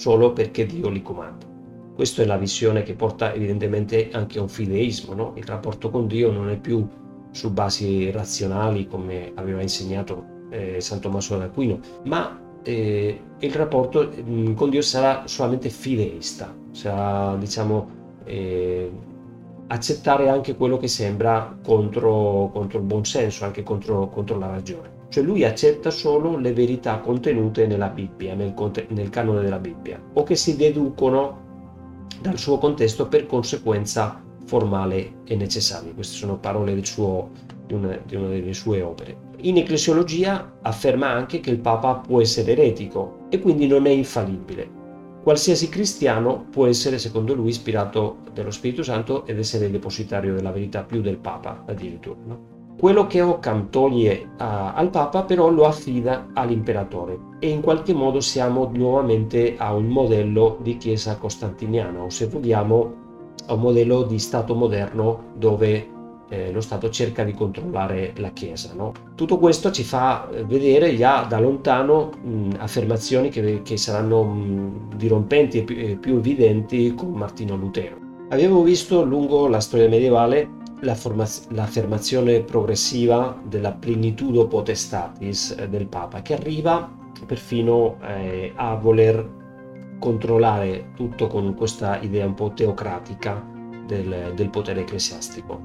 solo 0.00 0.32
perché 0.32 0.64
Dio 0.64 0.88
li 0.88 1.02
comanda. 1.02 1.44
Questa 1.94 2.22
è 2.22 2.24
la 2.24 2.38
visione 2.38 2.82
che 2.82 2.94
porta 2.94 3.34
evidentemente 3.34 4.08
anche 4.12 4.38
a 4.38 4.42
un 4.42 4.48
fideismo, 4.48 5.12
no? 5.12 5.32
il 5.36 5.44
rapporto 5.44 5.90
con 5.90 6.06
Dio 6.06 6.32
non 6.32 6.48
è 6.48 6.58
più 6.58 6.88
su 7.30 7.52
basi 7.52 8.10
razionali 8.10 8.86
come 8.86 9.32
aveva 9.34 9.60
insegnato 9.60 10.46
eh, 10.48 10.80
San 10.80 11.00
Tommaso 11.00 11.36
d'Aquino, 11.36 11.80
ma 12.04 12.40
eh, 12.62 13.20
il 13.40 13.52
rapporto 13.52 14.08
mh, 14.08 14.32
mm, 14.32 14.54
con 14.54 14.70
Dio 14.70 14.80
sarà 14.80 15.26
solamente 15.26 15.68
fideista, 15.68 16.56
sarà 16.70 17.36
diciamo 17.36 17.88
eh, 18.24 18.90
accettare 19.66 20.30
anche 20.30 20.56
quello 20.56 20.78
che 20.78 20.88
sembra 20.88 21.58
contro, 21.62 22.48
contro 22.54 22.78
il 22.78 22.84
buon 22.86 23.04
senso, 23.04 23.44
anche 23.44 23.62
contro, 23.62 24.08
contro, 24.08 24.38
la 24.38 24.48
ragione. 24.48 24.99
Cioè 25.10 25.24
lui 25.24 25.44
accetta 25.44 25.90
solo 25.90 26.38
le 26.38 26.52
verità 26.52 27.00
contenute 27.00 27.66
nella 27.66 27.88
Bibbia, 27.88 28.34
nel, 28.34 28.54
nel 28.88 29.10
canone 29.10 29.42
della 29.42 29.58
Bibbia, 29.58 30.00
o 30.12 30.22
che 30.22 30.36
si 30.36 30.54
deducono 30.56 31.48
dal 32.20 32.38
suo 32.38 32.58
contesto 32.58 33.08
per 33.08 33.26
conseguenza 33.26 34.22
formale 34.44 35.22
e 35.24 35.34
necessaria. 35.34 35.92
Queste 35.92 36.14
sono 36.14 36.38
parole 36.38 36.84
suo, 36.84 37.30
di, 37.66 37.74
una, 37.74 37.98
di 38.06 38.14
una 38.14 38.28
delle 38.28 38.54
sue 38.54 38.82
opere. 38.82 39.28
In 39.38 39.56
ecclesiologia 39.56 40.58
afferma 40.62 41.08
anche 41.08 41.40
che 41.40 41.50
il 41.50 41.58
Papa 41.58 41.94
può 41.94 42.20
essere 42.20 42.52
eretico 42.52 43.26
e 43.30 43.40
quindi 43.40 43.66
non 43.66 43.86
è 43.86 43.90
infallibile. 43.90 44.78
Qualsiasi 45.24 45.68
cristiano 45.68 46.46
può 46.50 46.66
essere, 46.66 46.98
secondo 46.98 47.34
lui, 47.34 47.48
ispirato 47.48 48.18
dallo 48.32 48.52
Spirito 48.52 48.84
Santo 48.84 49.26
ed 49.26 49.38
essere 49.38 49.70
depositario 49.70 50.34
della 50.34 50.52
verità 50.52 50.84
più 50.84 51.00
del 51.00 51.18
Papa 51.18 51.64
addirittura. 51.66 52.18
No? 52.24 52.59
Quello 52.80 53.06
che 53.06 53.20
Occam 53.20 53.68
toglie 53.68 54.30
a, 54.38 54.72
al 54.72 54.88
Papa 54.88 55.24
però 55.24 55.50
lo 55.50 55.66
affida 55.66 56.28
all'imperatore 56.32 57.18
e 57.38 57.50
in 57.50 57.60
qualche 57.60 57.92
modo 57.92 58.20
siamo 58.20 58.70
nuovamente 58.72 59.54
a 59.58 59.74
un 59.74 59.88
modello 59.88 60.56
di 60.62 60.78
Chiesa 60.78 61.18
costantiniana 61.18 62.00
o 62.00 62.08
se 62.08 62.28
vogliamo 62.28 62.94
a 63.48 63.52
un 63.52 63.60
modello 63.60 64.04
di 64.04 64.18
Stato 64.18 64.54
moderno 64.54 65.24
dove 65.36 65.88
eh, 66.30 66.50
lo 66.52 66.62
Stato 66.62 66.88
cerca 66.88 67.22
di 67.22 67.34
controllare 67.34 68.14
la 68.16 68.30
Chiesa. 68.30 68.72
No? 68.74 68.94
Tutto 69.14 69.36
questo 69.36 69.70
ci 69.70 69.82
fa 69.82 70.30
eh, 70.30 70.44
vedere 70.44 70.96
già 70.96 71.24
da 71.24 71.38
lontano 71.38 72.10
mh, 72.22 72.52
affermazioni 72.60 73.28
che, 73.28 73.60
che 73.60 73.76
saranno 73.76 74.24
mh, 74.24 74.96
dirompenti 74.96 75.58
e 75.58 75.62
più, 75.64 75.76
e 75.76 75.96
più 75.96 76.16
evidenti 76.16 76.94
con 76.94 77.10
Martino 77.10 77.56
Lutero. 77.56 78.09
Abbiamo 78.30 78.62
visto 78.62 79.02
lungo 79.02 79.48
la 79.48 79.58
storia 79.58 79.88
medievale 79.88 80.58
la 80.82 80.96
l'affermazione 81.48 82.42
progressiva 82.42 83.36
della 83.44 83.72
plenitudo 83.72 84.46
potestatis 84.46 85.56
eh, 85.58 85.68
del 85.68 85.88
Papa, 85.88 86.22
che 86.22 86.34
arriva 86.34 86.88
perfino 87.26 87.96
eh, 88.02 88.52
a 88.54 88.76
voler 88.76 89.28
controllare 89.98 90.92
tutto 90.94 91.26
con 91.26 91.54
questa 91.54 91.98
idea 91.98 92.24
un 92.24 92.34
po' 92.34 92.52
teocratica 92.54 93.44
del, 93.84 94.32
del 94.36 94.48
potere 94.48 94.82
ecclesiastico. 94.82 95.60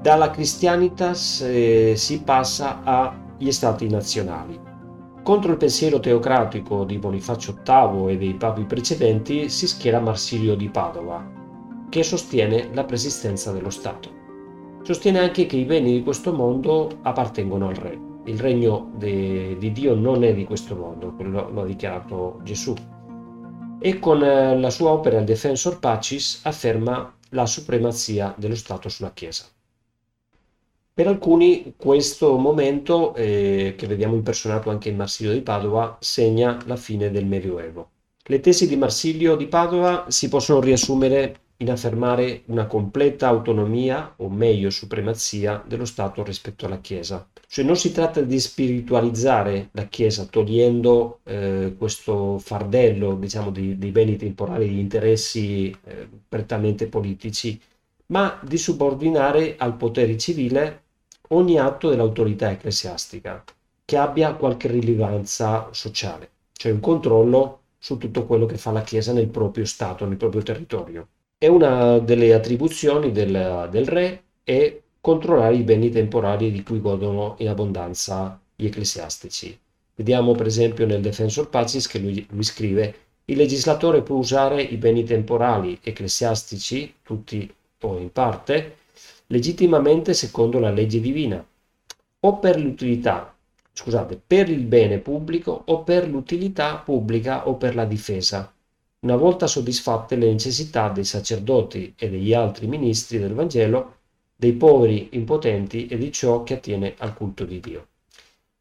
Dalla 0.00 0.30
Christianitas 0.30 1.40
eh, 1.40 1.94
si 1.96 2.22
passa 2.22 2.80
agli 2.84 3.50
stati 3.50 3.88
nazionali. 3.88 4.56
Contro 5.24 5.50
il 5.50 5.58
pensiero 5.58 5.98
teocratico 5.98 6.84
di 6.84 6.96
Bonifacio 6.96 7.58
VIII 7.60 8.12
e 8.12 8.16
dei 8.16 8.34
papi 8.34 8.62
precedenti 8.62 9.48
si 9.48 9.66
schiera 9.66 9.98
Marsilio 9.98 10.54
di 10.54 10.68
Padova, 10.68 11.37
che 11.88 12.02
sostiene 12.02 12.68
la 12.72 12.84
persistenza 12.84 13.52
dello 13.52 13.70
Stato. 13.70 14.16
Sostiene 14.82 15.18
anche 15.18 15.46
che 15.46 15.56
i 15.56 15.64
beni 15.64 15.92
di 15.92 16.02
questo 16.02 16.32
mondo 16.32 16.98
appartengono 17.02 17.68
al 17.68 17.74
re. 17.74 17.98
Il 18.24 18.38
regno 18.38 18.92
de, 18.96 19.56
di 19.58 19.72
Dio 19.72 19.94
non 19.94 20.22
è 20.22 20.34
di 20.34 20.44
questo 20.44 20.76
mondo, 20.76 21.12
quello 21.14 21.50
lo 21.50 21.62
ha 21.62 21.66
dichiarato 21.66 22.40
Gesù. 22.42 22.74
E 23.80 23.98
con 23.98 24.22
eh, 24.22 24.58
la 24.58 24.70
sua 24.70 24.90
opera 24.90 25.18
Il 25.18 25.24
Defensor 25.24 25.78
Pacis 25.78 26.40
afferma 26.44 27.14
la 27.30 27.46
supremazia 27.46 28.34
dello 28.36 28.56
Stato 28.56 28.88
sulla 28.88 29.12
Chiesa. 29.12 29.44
Per 30.92 31.06
alcuni 31.06 31.74
questo 31.76 32.36
momento, 32.38 33.14
eh, 33.14 33.74
che 33.76 33.86
vediamo 33.86 34.14
impersonato 34.14 34.68
anche 34.68 34.88
in 34.88 34.96
Marsilio 34.96 35.32
di 35.32 35.42
Padova, 35.42 35.96
segna 36.00 36.58
la 36.66 36.76
fine 36.76 37.10
del 37.10 37.24
Medioevo. 37.24 37.90
Le 38.24 38.40
tesi 38.40 38.66
di 38.66 38.76
Marsilio 38.76 39.36
di 39.36 39.46
Padova 39.46 40.06
si 40.08 40.28
possono 40.28 40.60
riassumere 40.60 41.40
in 41.60 41.70
affermare 41.70 42.42
una 42.46 42.66
completa 42.66 43.26
autonomia, 43.26 44.14
o 44.18 44.28
meglio 44.28 44.70
supremazia, 44.70 45.62
dello 45.66 45.84
Stato 45.84 46.22
rispetto 46.22 46.66
alla 46.66 46.80
Chiesa. 46.80 47.28
Cioè 47.48 47.64
non 47.64 47.76
si 47.76 47.90
tratta 47.92 48.20
di 48.20 48.38
spiritualizzare 48.38 49.70
la 49.72 49.86
Chiesa 49.86 50.26
togliendo 50.26 51.20
eh, 51.24 51.74
questo 51.76 52.38
fardello 52.38 53.16
diciamo, 53.16 53.50
di, 53.50 53.76
di, 53.76 53.90
beni 53.90 54.16
temporali, 54.16 54.68
di 54.68 54.78
interessi 54.78 55.74
eh, 55.84 56.08
prettamente 56.28 56.86
politici, 56.86 57.60
ma 58.06 58.38
di 58.42 58.56
subordinare 58.56 59.56
al 59.58 59.76
potere 59.76 60.16
civile 60.16 60.82
ogni 61.28 61.58
atto 61.58 61.90
dell'autorità 61.90 62.50
ecclesiastica 62.50 63.42
che 63.84 63.96
abbia 63.96 64.34
qualche 64.34 64.68
rilevanza 64.68 65.68
sociale, 65.72 66.30
cioè 66.52 66.72
un 66.72 66.80
controllo 66.80 67.60
su 67.78 67.96
tutto 67.96 68.26
quello 68.26 68.46
che 68.46 68.58
fa 68.58 68.70
la 68.70 68.82
Chiesa 68.82 69.12
nel 69.12 69.28
proprio 69.28 69.64
Stato, 69.64 70.06
nel 70.06 70.16
proprio 70.16 70.42
territorio. 70.42 71.08
E 71.40 71.46
una 71.46 71.98
delle 72.00 72.34
attribuzioni 72.34 73.12
del, 73.12 73.68
del 73.70 73.86
re 73.86 74.22
è 74.42 74.80
controllare 75.00 75.54
i 75.54 75.62
beni 75.62 75.88
temporali 75.88 76.50
di 76.50 76.64
cui 76.64 76.80
godono 76.80 77.36
in 77.38 77.48
abbondanza 77.48 78.40
gli 78.56 78.66
ecclesiastici. 78.66 79.56
Vediamo 79.94 80.32
per 80.32 80.46
esempio 80.46 80.84
nel 80.84 81.00
Defensor 81.00 81.48
Pacis 81.48 81.86
che 81.86 82.00
lui, 82.00 82.26
lui 82.30 82.42
scrive 82.42 82.94
il 83.26 83.36
legislatore 83.36 84.02
può 84.02 84.16
usare 84.16 84.62
i 84.62 84.76
beni 84.78 85.04
temporali 85.04 85.78
ecclesiastici, 85.80 86.94
tutti 87.04 87.48
o 87.82 87.98
in 87.98 88.10
parte, 88.10 88.76
legittimamente 89.26 90.14
secondo 90.14 90.58
la 90.58 90.70
legge 90.70 90.98
divina, 91.00 91.46
o 92.20 92.38
per 92.38 92.58
l'utilità, 92.58 93.32
scusate, 93.72 94.20
per 94.26 94.48
il 94.48 94.64
bene 94.64 94.98
pubblico 94.98 95.62
o 95.66 95.82
per 95.84 96.08
l'utilità 96.08 96.78
pubblica 96.78 97.46
o 97.46 97.54
per 97.54 97.76
la 97.76 97.84
difesa, 97.84 98.52
una 99.00 99.16
volta 99.16 99.46
soddisfatte 99.46 100.16
le 100.16 100.30
necessità 100.30 100.88
dei 100.88 101.04
sacerdoti 101.04 101.94
e 101.96 102.10
degli 102.10 102.32
altri 102.32 102.66
ministri 102.66 103.18
del 103.18 103.32
Vangelo, 103.32 103.96
dei 104.34 104.52
poveri 104.52 105.10
impotenti 105.12 105.86
e 105.86 105.96
di 105.98 106.10
ciò 106.12 106.42
che 106.42 106.54
attiene 106.54 106.94
al 106.98 107.14
culto 107.14 107.44
di 107.44 107.60
Dio. 107.60 107.86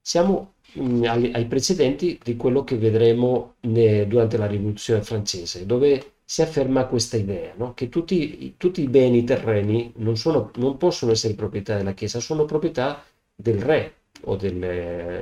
Siamo 0.02 0.54
mm, 0.80 1.04
ai 1.04 1.46
precedenti 1.46 2.20
di 2.24 2.36
quello 2.36 2.64
che 2.64 2.78
vedremo 2.78 3.56
durante 3.60 4.38
la 4.38 4.48
rivoluzione 4.48 5.04
francese, 5.04 5.66
dove 5.66 6.14
si 6.24 6.42
afferma 6.42 6.86
questa 6.86 7.18
idea, 7.18 7.54
no? 7.56 7.74
che 7.74 7.90
tutti, 7.90 8.56
tutti, 8.58 8.82
i 8.82 8.88
beni 8.88 9.24
terreni 9.24 9.94
non, 9.98 10.18
sono, 10.18 10.52
non, 10.56 10.78
possono 10.78 11.12
essere 11.14 11.36
proprietà 11.36 11.78
della 11.78 11.94
Chiesa, 11.94 12.20
sono 12.20 12.46
proprietà 12.46 13.04
del 13.34 13.62
re 13.62 13.94
o 14.22 14.36
del, 14.36 14.60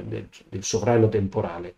del, 0.08 0.30
del 0.50 0.64
sovrano 0.64 1.08
temporale 1.10 1.76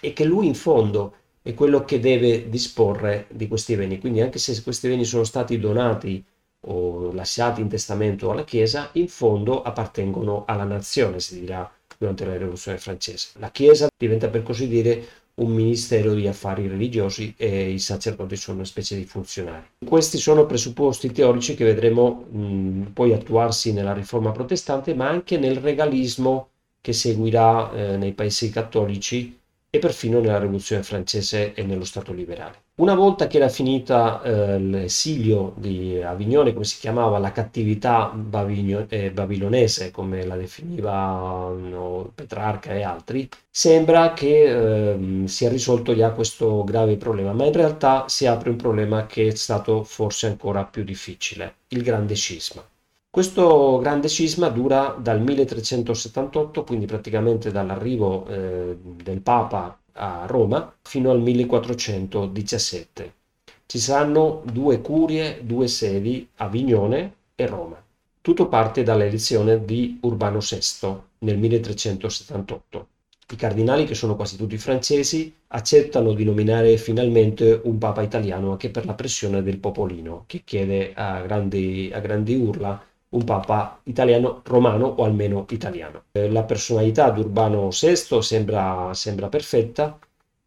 e 0.00 0.12
che 0.12 0.24
lui 0.24 0.46
in 0.46 0.54
fondo 0.54 1.14
è 1.46 1.52
quello 1.52 1.84
che 1.84 2.00
deve 2.00 2.48
disporre 2.48 3.26
di 3.28 3.48
questi 3.48 3.76
beni. 3.76 3.98
Quindi 4.00 4.22
anche 4.22 4.38
se 4.38 4.62
questi 4.62 4.88
beni 4.88 5.04
sono 5.04 5.24
stati 5.24 5.58
donati 5.58 6.24
o 6.66 7.12
lasciati 7.12 7.60
in 7.60 7.68
testamento 7.68 8.30
alla 8.30 8.44
Chiesa, 8.44 8.88
in 8.92 9.08
fondo 9.08 9.60
appartengono 9.60 10.44
alla 10.46 10.64
nazione, 10.64 11.20
si 11.20 11.40
dirà 11.40 11.70
durante 11.98 12.24
la 12.24 12.38
rivoluzione 12.38 12.78
francese. 12.78 13.28
La 13.40 13.50
Chiesa 13.50 13.88
diventa 13.94 14.28
per 14.28 14.42
così 14.42 14.68
dire 14.68 15.06
un 15.34 15.52
ministero 15.52 16.14
di 16.14 16.26
affari 16.26 16.66
religiosi 16.66 17.34
e 17.36 17.68
i 17.68 17.78
sacerdoti 17.78 18.36
sono 18.36 18.56
una 18.58 18.66
specie 18.66 18.96
di 18.96 19.04
funzionari. 19.04 19.66
Questi 19.84 20.16
sono 20.16 20.46
presupposti 20.46 21.12
teorici 21.12 21.54
che 21.54 21.64
vedremo 21.64 22.24
mh, 22.30 22.92
poi 22.94 23.12
attuarsi 23.12 23.74
nella 23.74 23.92
riforma 23.92 24.32
protestante, 24.32 24.94
ma 24.94 25.10
anche 25.10 25.36
nel 25.36 25.58
regalismo 25.58 26.48
che 26.80 26.94
seguirà 26.94 27.70
eh, 27.72 27.96
nei 27.98 28.12
paesi 28.12 28.48
cattolici 28.48 29.38
e 29.74 29.80
perfino 29.80 30.20
nella 30.20 30.38
rivoluzione 30.38 30.84
francese 30.84 31.52
e 31.52 31.64
nello 31.64 31.84
Stato 31.84 32.12
liberale. 32.12 32.62
Una 32.76 32.94
volta 32.94 33.26
che 33.26 33.38
era 33.38 33.48
finita 33.48 34.22
eh, 34.22 34.56
l'esilio 34.60 35.52
di 35.56 36.00
Avignone, 36.00 36.52
come 36.52 36.64
si 36.64 36.78
chiamava, 36.78 37.18
la 37.18 37.32
cattività 37.32 38.06
babigno, 38.14 38.86
eh, 38.88 39.10
babilonese, 39.10 39.90
come 39.90 40.24
la 40.24 40.36
definivano 40.36 42.12
Petrarca 42.14 42.72
e 42.72 42.84
altri, 42.84 43.28
sembra 43.50 44.12
che 44.12 44.92
eh, 44.92 45.26
sia 45.26 45.48
risolto 45.48 45.92
già 45.92 46.12
questo 46.12 46.62
grave 46.62 46.96
problema, 46.96 47.32
ma 47.32 47.44
in 47.44 47.52
realtà 47.52 48.04
si 48.06 48.26
apre 48.26 48.50
un 48.50 48.56
problema 48.56 49.06
che 49.06 49.26
è 49.26 49.34
stato 49.34 49.82
forse 49.82 50.28
ancora 50.28 50.62
più 50.64 50.84
difficile, 50.84 51.56
il 51.68 51.82
grande 51.82 52.14
scisma. 52.14 52.64
Questo 53.14 53.78
grande 53.78 54.08
scisma 54.08 54.48
dura 54.48 54.96
dal 54.98 55.20
1378, 55.20 56.64
quindi 56.64 56.84
praticamente 56.84 57.52
dall'arrivo 57.52 58.26
eh, 58.26 58.76
del 58.76 59.20
Papa 59.20 59.78
a 59.92 60.24
Roma, 60.26 60.74
fino 60.82 61.12
al 61.12 61.20
1417. 61.20 63.12
Ci 63.66 63.78
saranno 63.78 64.42
due 64.50 64.80
curie, 64.80 65.38
due 65.44 65.68
sedi, 65.68 66.26
Avignone 66.38 67.12
e 67.36 67.46
Roma. 67.46 67.80
Tutto 68.20 68.48
parte 68.48 68.82
dall'elezione 68.82 69.64
di 69.64 69.96
Urbano 70.00 70.40
VI 70.40 70.96
nel 71.18 71.38
1378. 71.38 72.86
I 73.30 73.36
cardinali, 73.36 73.84
che 73.84 73.94
sono 73.94 74.16
quasi 74.16 74.36
tutti 74.36 74.58
francesi, 74.58 75.32
accettano 75.46 76.14
di 76.14 76.24
nominare 76.24 76.76
finalmente 76.78 77.60
un 77.62 77.78
papa 77.78 78.02
italiano 78.02 78.50
anche 78.50 78.70
per 78.70 78.84
la 78.84 78.94
pressione 78.94 79.40
del 79.44 79.58
popolino, 79.58 80.24
che 80.26 80.42
chiede 80.44 80.92
a 80.94 81.20
grandi, 81.20 81.92
a 81.94 82.00
grandi 82.00 82.34
urla 82.34 82.84
un 83.14 83.24
papa 83.24 83.80
italiano 83.84 84.42
romano 84.44 84.86
o 84.86 85.04
almeno 85.04 85.46
italiano. 85.50 86.04
Eh, 86.12 86.30
la 86.30 86.44
personalità 86.44 87.10
di 87.10 87.20
Urbano 87.20 87.68
VI 87.70 88.22
sembra, 88.22 88.90
sembra 88.94 89.28
perfetta 89.28 89.98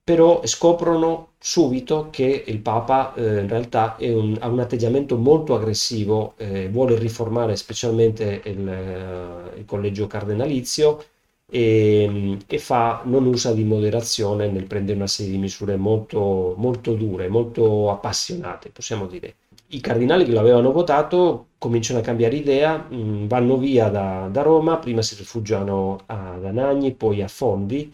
però 0.07 0.39
scoprono 0.45 1.31
subito 1.37 2.07
che 2.09 2.45
il 2.47 2.59
Papa 2.59 3.13
eh, 3.13 3.41
in 3.41 3.49
realtà 3.49 3.97
un, 3.99 4.37
ha 4.39 4.47
un 4.47 4.59
atteggiamento 4.61 5.17
molto 5.17 5.53
aggressivo, 5.53 6.35
eh, 6.37 6.69
vuole 6.69 6.97
riformare 6.97 7.57
specialmente 7.57 8.41
il, 8.45 8.65
eh, 8.69 9.57
il 9.59 9.65
collegio 9.65 10.07
cardenalizio 10.07 11.03
e, 11.49 12.37
e, 12.47 12.57
fa, 12.57 13.01
non 13.03 13.25
usa 13.25 13.51
di 13.51 13.65
moderazione 13.65 14.47
nel 14.49 14.63
prendere 14.63 14.95
una 14.95 15.07
serie 15.07 15.33
di 15.33 15.39
misure 15.39 15.75
molto, 15.75 16.53
molto 16.55 16.93
dure, 16.93 17.27
molto 17.27 17.91
appassionate, 17.91 18.69
possiamo 18.69 19.07
dire. 19.07 19.35
I 19.71 19.81
cardinali 19.81 20.23
che 20.23 20.31
l'avevano 20.31 20.71
votato 20.71 21.46
cominciano 21.57 21.99
a 21.99 22.03
cambiare 22.03 22.35
idea, 22.35 22.77
mh, 22.77 22.95
mm, 22.95 23.27
vanno 23.27 23.57
via 23.57 23.89
da, 23.89 24.29
da, 24.31 24.41
Roma, 24.41 24.77
prima 24.77 25.01
si 25.01 25.15
rifugiano 25.15 26.01
ad 26.05 26.45
Anagni, 26.45 26.93
poi 26.93 27.21
a 27.21 27.27
Fondi 27.27 27.93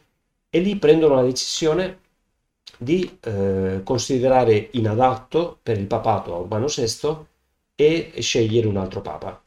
e 0.49 0.59
lì 0.59 0.76
prendono 0.76 1.16
la 1.16 1.24
decisione 1.24 1.99
di 2.78 3.18
eh, 3.22 3.82
considerare 3.84 4.70
inadatto 4.74 5.59
per 5.64 5.78
il 5.78 5.88
papato 5.88 6.34
a 6.34 6.38
Urbano 6.39 6.68
VI 6.68 7.18
e 7.76 8.14
scegliere 8.20 8.68
un 8.68 8.78
altro 8.78 9.01
papa. 9.01 9.41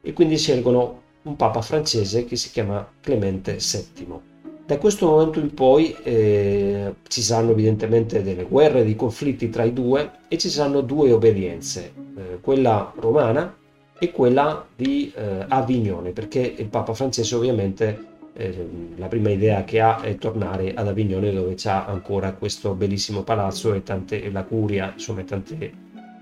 E 0.00 0.12
quindi 0.12 0.36
scelgono 0.36 1.02
un 1.22 1.36
papa 1.36 1.62
francese 1.62 2.24
che 2.24 2.36
si 2.36 2.50
chiama 2.50 2.86
Clemente 3.00 3.58
VII. 3.58 4.33
Da 4.66 4.78
questo 4.78 5.06
momento 5.06 5.40
in 5.40 5.52
poi 5.52 5.94
eh, 6.04 6.94
ci 7.08 7.20
saranno 7.20 7.50
evidentemente 7.50 8.22
delle 8.22 8.44
guerre, 8.44 8.82
dei 8.82 8.96
conflitti 8.96 9.50
tra 9.50 9.62
i 9.62 9.74
due 9.74 10.10
e 10.26 10.38
ci 10.38 10.48
saranno 10.48 10.80
due 10.80 11.12
obbedienze, 11.12 11.92
eh, 12.16 12.38
quella 12.40 12.90
romana 12.96 13.54
e 13.98 14.10
quella 14.10 14.66
di 14.74 15.12
eh, 15.14 15.44
Avignone, 15.48 16.12
perché 16.12 16.54
il 16.56 16.68
Papa 16.68 16.94
francese 16.94 17.34
ovviamente 17.34 18.12
eh, 18.32 18.68
la 18.96 19.08
prima 19.08 19.28
idea 19.28 19.64
che 19.64 19.80
ha 19.80 20.00
è 20.00 20.16
tornare 20.16 20.72
ad 20.72 20.88
Avignone 20.88 21.30
dove 21.30 21.52
c'è 21.56 21.70
ancora 21.70 22.32
questo 22.32 22.72
bellissimo 22.72 23.22
palazzo 23.22 23.74
e, 23.74 23.82
tante, 23.82 24.30
la 24.30 24.44
curia, 24.44 24.92
insomma 24.94 25.24
tante, 25.24 25.72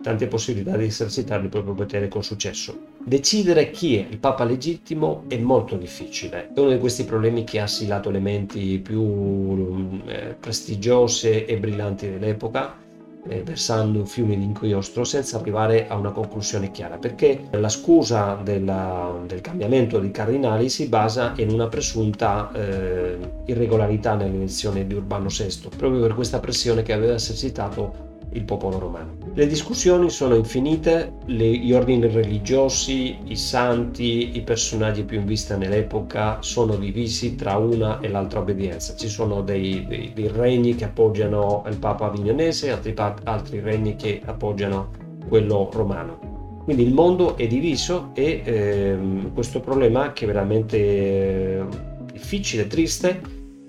tante 0.03 0.27
possibilità 0.27 0.77
di 0.77 0.87
esercitare 0.87 1.45
il 1.45 1.49
proprio 1.49 1.75
potere 1.75 2.09
con 2.09 2.25
successo. 2.25 2.77
Decidere 3.05 3.71
chi 3.71 3.97
è 3.97 4.07
il 4.09 4.19
Papa 4.19 4.45
legittimo 4.45 5.25
è 5.29 5.37
molto 5.37 5.77
difficile, 5.77 6.53
è 6.55 6.61
uno 6.61 6.71
di 6.71 6.79
questi 6.79 7.05
problemi 7.05 7.43
che 7.43 7.59
ha 7.59 7.65
assilato 7.65 8.11
le 8.11 8.21
menti 8.21 8.79
più 8.79 10.01
eh, 10.07 10.37
prestigiose 10.39 11.45
e 11.45 11.59
brillanti 11.59 12.09
dell'epoca 12.09 12.77
eh, 13.29 13.43
versando 13.43 14.05
fiumi 14.05 14.37
di 14.37 14.45
inchiostro 14.45 15.05
senza 15.05 15.39
arrivare 15.39 15.89
a 15.89 15.97
una 15.97 16.11
conclusione 16.11 16.71
chiara, 16.71 16.97
perché 16.97 17.49
la 17.51 17.69
scusa 17.69 18.39
della, 18.43 19.15
del 19.27 19.41
cambiamento 19.41 19.99
dei 19.99 20.11
cardinali 20.11 20.69
si 20.69 20.89
basa 20.89 21.33
in 21.37 21.51
una 21.51 21.69
presunta 21.69 22.51
eh, 22.53 23.19
irregolarità 23.47 24.15
nell'elezione 24.15 24.87
di 24.87 24.95
Urbano 24.95 25.29
VI, 25.29 25.69
proprio 25.77 26.01
per 26.01 26.15
questa 26.15 26.41
pressione 26.41 26.83
che 26.83 26.93
aveva 26.93 27.15
esercitato 27.15 28.11
il 28.33 28.45
popolo 28.45 28.79
romano. 28.79 29.17
Le 29.35 29.47
discussioni 29.47 30.11
sono 30.11 30.35
infinite, 30.35 31.15
le, 31.27 31.47
gli 31.57 31.73
ordini 31.73 32.07
religiosi, 32.07 33.17
i 33.25 33.37
santi, 33.37 34.37
i 34.37 34.43
personaggi 34.43 35.05
più 35.05 35.19
in 35.19 35.27
vista 35.27 35.57
nell'epoca 35.57 36.41
sono 36.41 36.77
divisi 36.77 37.35
tra 37.35 37.57
una 37.57 38.01
e 38.01 38.09
l'altra 38.09 38.41
obbedienza. 38.41 38.95
Ci 38.97 39.09
sono 39.09 39.43
dei, 39.43 39.87
dei, 39.87 40.13
dei 40.15 40.29
regni 40.29 40.75
che 40.75 40.85
appoggiano 40.85 41.65
il 41.69 41.79
Papa 41.79 42.07
avignonese, 42.07 42.71
altri, 42.71 42.95
altri 43.25 43.61
regni 43.61 43.97
che 43.97 44.21
appoggiano 44.25 44.91
quello 45.29 45.71
romano. 45.73 46.31
Quindi 46.65 46.85
il 46.85 46.93
mondo 46.93 47.37
è 47.37 47.47
diviso 47.47 48.11
e 48.15 48.43
ehm, 48.45 49.33
questo 49.33 49.61
problema 49.61 50.13
che 50.13 50.25
è 50.25 50.27
veramente 50.29 50.79
eh, 50.79 51.65
difficile, 52.13 52.69
triste, 52.69 53.21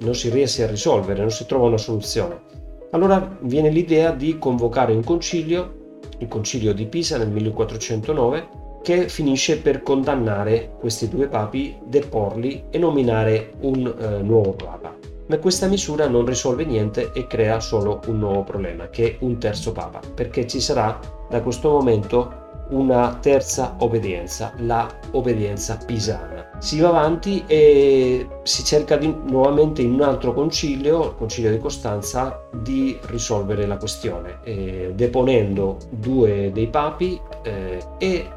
non 0.01 0.13
si 0.13 0.29
riesce 0.29 0.63
a 0.63 0.67
risolvere, 0.67 1.21
non 1.21 1.31
si 1.31 1.45
trova 1.47 1.67
una 1.67 1.77
soluzione. 1.77 2.61
Allora 2.93 3.37
viene 3.41 3.69
l'idea 3.69 4.11
di 4.11 4.37
convocare 4.37 4.93
un 4.93 5.03
concilio, 5.03 5.99
il 6.19 6.27
concilio 6.27 6.73
di 6.73 6.85
Pisa 6.85 7.17
nel 7.17 7.29
1409, 7.29 8.61
che 8.83 9.09
finisce 9.09 9.57
per 9.57 9.81
condannare 9.81 10.75
questi 10.79 11.09
due 11.09 11.27
papi, 11.27 11.75
deporli 11.85 12.65
e 12.69 12.77
nominare 12.77 13.53
un 13.61 13.87
eh, 13.87 14.21
nuovo 14.21 14.51
papa. 14.51 14.95
Ma 15.25 15.37
questa 15.39 15.67
misura 15.67 16.07
non 16.07 16.25
risolve 16.25 16.65
niente 16.65 17.11
e 17.13 17.25
crea 17.25 17.59
solo 17.59 18.01
un 18.07 18.19
nuovo 18.19 18.43
problema, 18.43 18.89
che 18.89 19.11
è 19.11 19.15
un 19.21 19.39
terzo 19.39 19.71
papa, 19.71 19.99
perché 20.13 20.45
ci 20.45 20.59
sarà 20.59 20.99
da 21.29 21.41
questo 21.41 21.71
momento 21.71 22.41
una 22.73 23.17
terza 23.21 23.75
obbedienza, 23.79 24.53
la 24.57 24.89
obbedienza 25.11 25.77
pisana. 25.85 26.49
Si 26.57 26.79
va 26.79 26.89
avanti 26.89 27.43
e 27.45 28.27
si 28.43 28.63
cerca 28.63 28.97
di, 28.97 29.13
nuovamente 29.27 29.81
in 29.81 29.93
un 29.93 30.01
altro 30.01 30.33
concilio, 30.33 31.05
il 31.05 31.15
concilio 31.15 31.51
di 31.51 31.59
Costanza, 31.59 32.47
di 32.51 32.97
risolvere 33.07 33.67
la 33.67 33.77
questione, 33.77 34.39
eh, 34.43 34.91
deponendo 34.95 35.77
due 35.89 36.51
dei 36.51 36.67
papi 36.67 37.19
eh, 37.43 37.83
e 37.97 38.29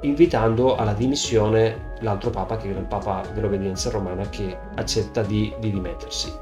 invitando 0.00 0.76
alla 0.76 0.92
dimissione 0.92 1.92
l'altro 2.00 2.30
papa, 2.30 2.56
che 2.56 2.68
era 2.68 2.80
il 2.80 2.86
papa 2.86 3.22
dell'obbedienza 3.32 3.90
romana, 3.90 4.28
che 4.28 4.56
accetta 4.74 5.22
di, 5.22 5.52
di 5.60 5.70
dimettersi. 5.70 6.32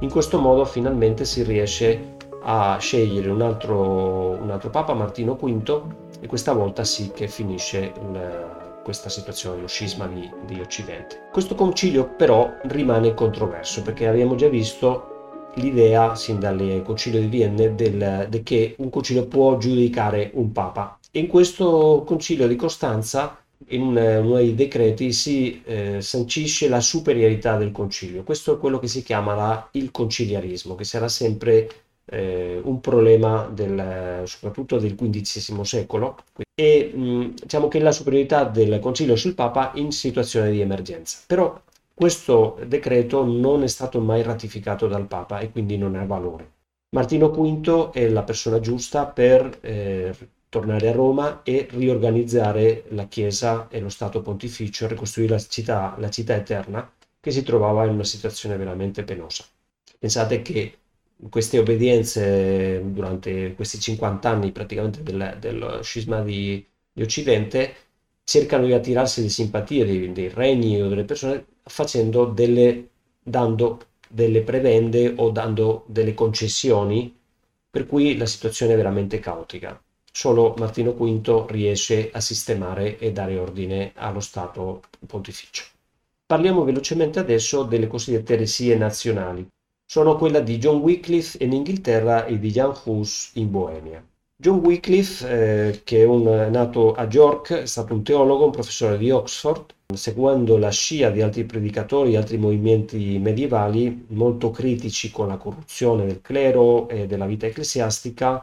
In 0.00 0.10
questo 0.10 0.38
modo 0.38 0.64
finalmente 0.64 1.24
si 1.24 1.42
riesce 1.42 2.16
a 2.44 2.76
scegliere 2.78 3.30
un 3.30 3.40
altro, 3.40 4.36
un 4.40 4.50
altro 4.50 4.70
papa, 4.70 4.94
Martino 4.94 5.34
V, 5.34 5.82
e 6.22 6.28
questa 6.28 6.52
volta 6.52 6.84
sì 6.84 7.10
che 7.12 7.26
finisce 7.26 7.92
il, 7.96 8.80
questa 8.84 9.08
situazione, 9.08 9.60
lo 9.60 9.66
scisma 9.66 10.06
di, 10.06 10.30
di, 10.46 10.60
Occidente. 10.60 11.28
Questo 11.32 11.56
concilio 11.56 12.14
però 12.14 12.48
rimane 12.62 13.12
controverso 13.12 13.82
perché 13.82 14.06
abbiamo 14.06 14.36
già 14.36 14.48
visto 14.48 15.50
l'idea 15.54 16.14
sin 16.14 16.38
dal 16.38 16.82
concilio 16.84 17.20
di 17.20 17.26
Vienne 17.26 17.74
del, 17.74 18.28
de 18.30 18.42
che 18.44 18.76
un 18.78 18.88
concilio 18.88 19.26
può 19.26 19.58
giudicare 19.58 20.30
un 20.34 20.52
papa. 20.52 20.96
In 21.12 21.26
questo 21.26 22.04
concilio 22.06 22.46
di 22.46 22.54
Costanza 22.54 23.36
in 23.68 23.82
uno 23.82 24.36
dei 24.36 24.54
decreti 24.54 25.12
si 25.12 25.60
eh, 25.64 26.00
sancisce 26.00 26.68
la 26.68 26.80
superiorità 26.80 27.56
del 27.56 27.72
concilio. 27.72 28.22
Questo 28.22 28.54
è 28.54 28.58
quello 28.58 28.78
che 28.78 28.86
si 28.86 29.02
chiama 29.02 29.34
la, 29.34 29.68
il 29.72 29.90
conciliarismo, 29.90 30.76
che 30.76 30.84
sarà 30.84 31.08
sempre 31.08 31.68
eh, 32.12 32.60
un 32.62 32.80
problema 32.80 33.48
del, 33.50 34.22
soprattutto 34.24 34.78
del 34.78 34.94
XV 34.94 35.62
secolo 35.62 36.18
e 36.54 36.92
mh, 36.94 37.34
diciamo 37.42 37.68
che 37.68 37.80
la 37.80 37.92
superiorità 37.92 38.44
del 38.44 38.78
Concilio 38.80 39.16
sul 39.16 39.34
Papa 39.34 39.72
in 39.74 39.92
situazione 39.92 40.50
di 40.50 40.60
emergenza. 40.60 41.20
Però 41.26 41.58
questo 41.94 42.58
decreto 42.66 43.24
non 43.24 43.62
è 43.62 43.66
stato 43.66 44.00
mai 44.00 44.22
ratificato 44.22 44.86
dal 44.88 45.06
Papa 45.06 45.40
e 45.40 45.50
quindi 45.50 45.78
non 45.78 45.94
ha 45.94 46.04
valore. 46.04 46.50
Martino 46.90 47.30
V 47.30 47.90
è 47.90 48.06
la 48.08 48.22
persona 48.22 48.60
giusta 48.60 49.06
per 49.06 49.58
eh, 49.62 50.14
tornare 50.50 50.88
a 50.88 50.92
Roma 50.92 51.40
e 51.42 51.66
riorganizzare 51.70 52.84
la 52.88 53.06
Chiesa 53.06 53.68
e 53.70 53.80
lo 53.80 53.88
Stato 53.88 54.20
Pontificio, 54.20 54.86
ricostruire 54.86 55.32
la 55.32 55.40
città, 55.40 55.94
la 55.98 56.10
città 56.10 56.34
eterna 56.34 56.90
che 57.18 57.30
si 57.30 57.42
trovava 57.42 57.84
in 57.84 57.94
una 57.94 58.04
situazione 58.04 58.58
veramente 58.58 59.04
penosa. 59.04 59.44
Pensate 59.98 60.42
che 60.42 60.76
queste 61.28 61.58
obbedienze 61.58 62.82
durante 62.84 63.54
questi 63.54 63.78
50 63.78 64.28
anni 64.28 64.52
praticamente 64.52 65.02
del, 65.02 65.36
del 65.38 65.80
scisma 65.82 66.20
di, 66.20 66.64
di, 66.92 67.02
Occidente 67.02 67.74
cercano 68.24 68.66
di 68.66 68.72
attirarsi 68.72 69.22
le 69.22 69.28
simpatie 69.28 69.84
dei, 69.84 70.12
dei, 70.12 70.28
regni 70.28 70.80
o 70.80 70.88
delle 70.88 71.04
persone 71.04 71.46
facendo 71.62 72.24
delle, 72.26 72.88
dando 73.22 73.86
delle 74.08 74.42
prebende 74.42 75.14
o 75.16 75.30
dando 75.30 75.84
delle 75.86 76.14
concessioni 76.14 77.16
per 77.70 77.86
cui 77.86 78.16
la 78.16 78.26
situazione 78.26 78.74
è 78.74 78.76
veramente 78.76 79.18
caotica. 79.18 79.80
Solo 80.14 80.54
Martino 80.58 80.92
V 80.92 81.46
riesce 81.48 82.10
a 82.12 82.20
sistemare 82.20 82.98
e 82.98 83.12
dare 83.12 83.38
ordine 83.38 83.92
allo 83.94 84.20
Stato 84.20 84.82
pontificio. 85.06 85.64
Parliamo 86.26 86.64
velocemente 86.64 87.18
adesso 87.18 87.62
delle 87.62 87.86
cosiddette 87.86 88.34
eresie 88.34 88.76
nazionali 88.76 89.46
sono 89.92 90.16
quella 90.16 90.40
di 90.40 90.56
John 90.56 90.78
Wycliffe 90.78 91.44
in 91.44 91.52
Inghilterra 91.52 92.24
e 92.24 92.38
di 92.38 92.50
Jan 92.50 92.72
Hus 92.84 93.32
in 93.34 93.50
Boemia. 93.50 94.02
John 94.34 94.60
Wycliffe, 94.60 95.28
eh, 95.28 95.80
che 95.84 96.00
è 96.00 96.04
un, 96.06 96.22
nato 96.50 96.94
a 96.94 97.06
York, 97.10 97.52
è 97.52 97.66
stato 97.66 97.92
un 97.92 98.02
teologo, 98.02 98.46
un 98.46 98.52
professore 98.52 98.96
di 98.96 99.10
Oxford, 99.10 99.66
seguendo 99.92 100.56
la 100.56 100.70
scia 100.70 101.10
di 101.10 101.20
altri 101.20 101.44
predicatori 101.44 102.14
e 102.14 102.16
altri 102.16 102.38
movimenti 102.38 103.18
medievali 103.18 104.06
molto 104.12 104.50
critici 104.50 105.10
con 105.10 105.28
la 105.28 105.36
corruzione 105.36 106.06
del 106.06 106.22
clero 106.22 106.88
e 106.88 107.06
della 107.06 107.26
vita 107.26 107.44
ecclesiastica, 107.44 108.42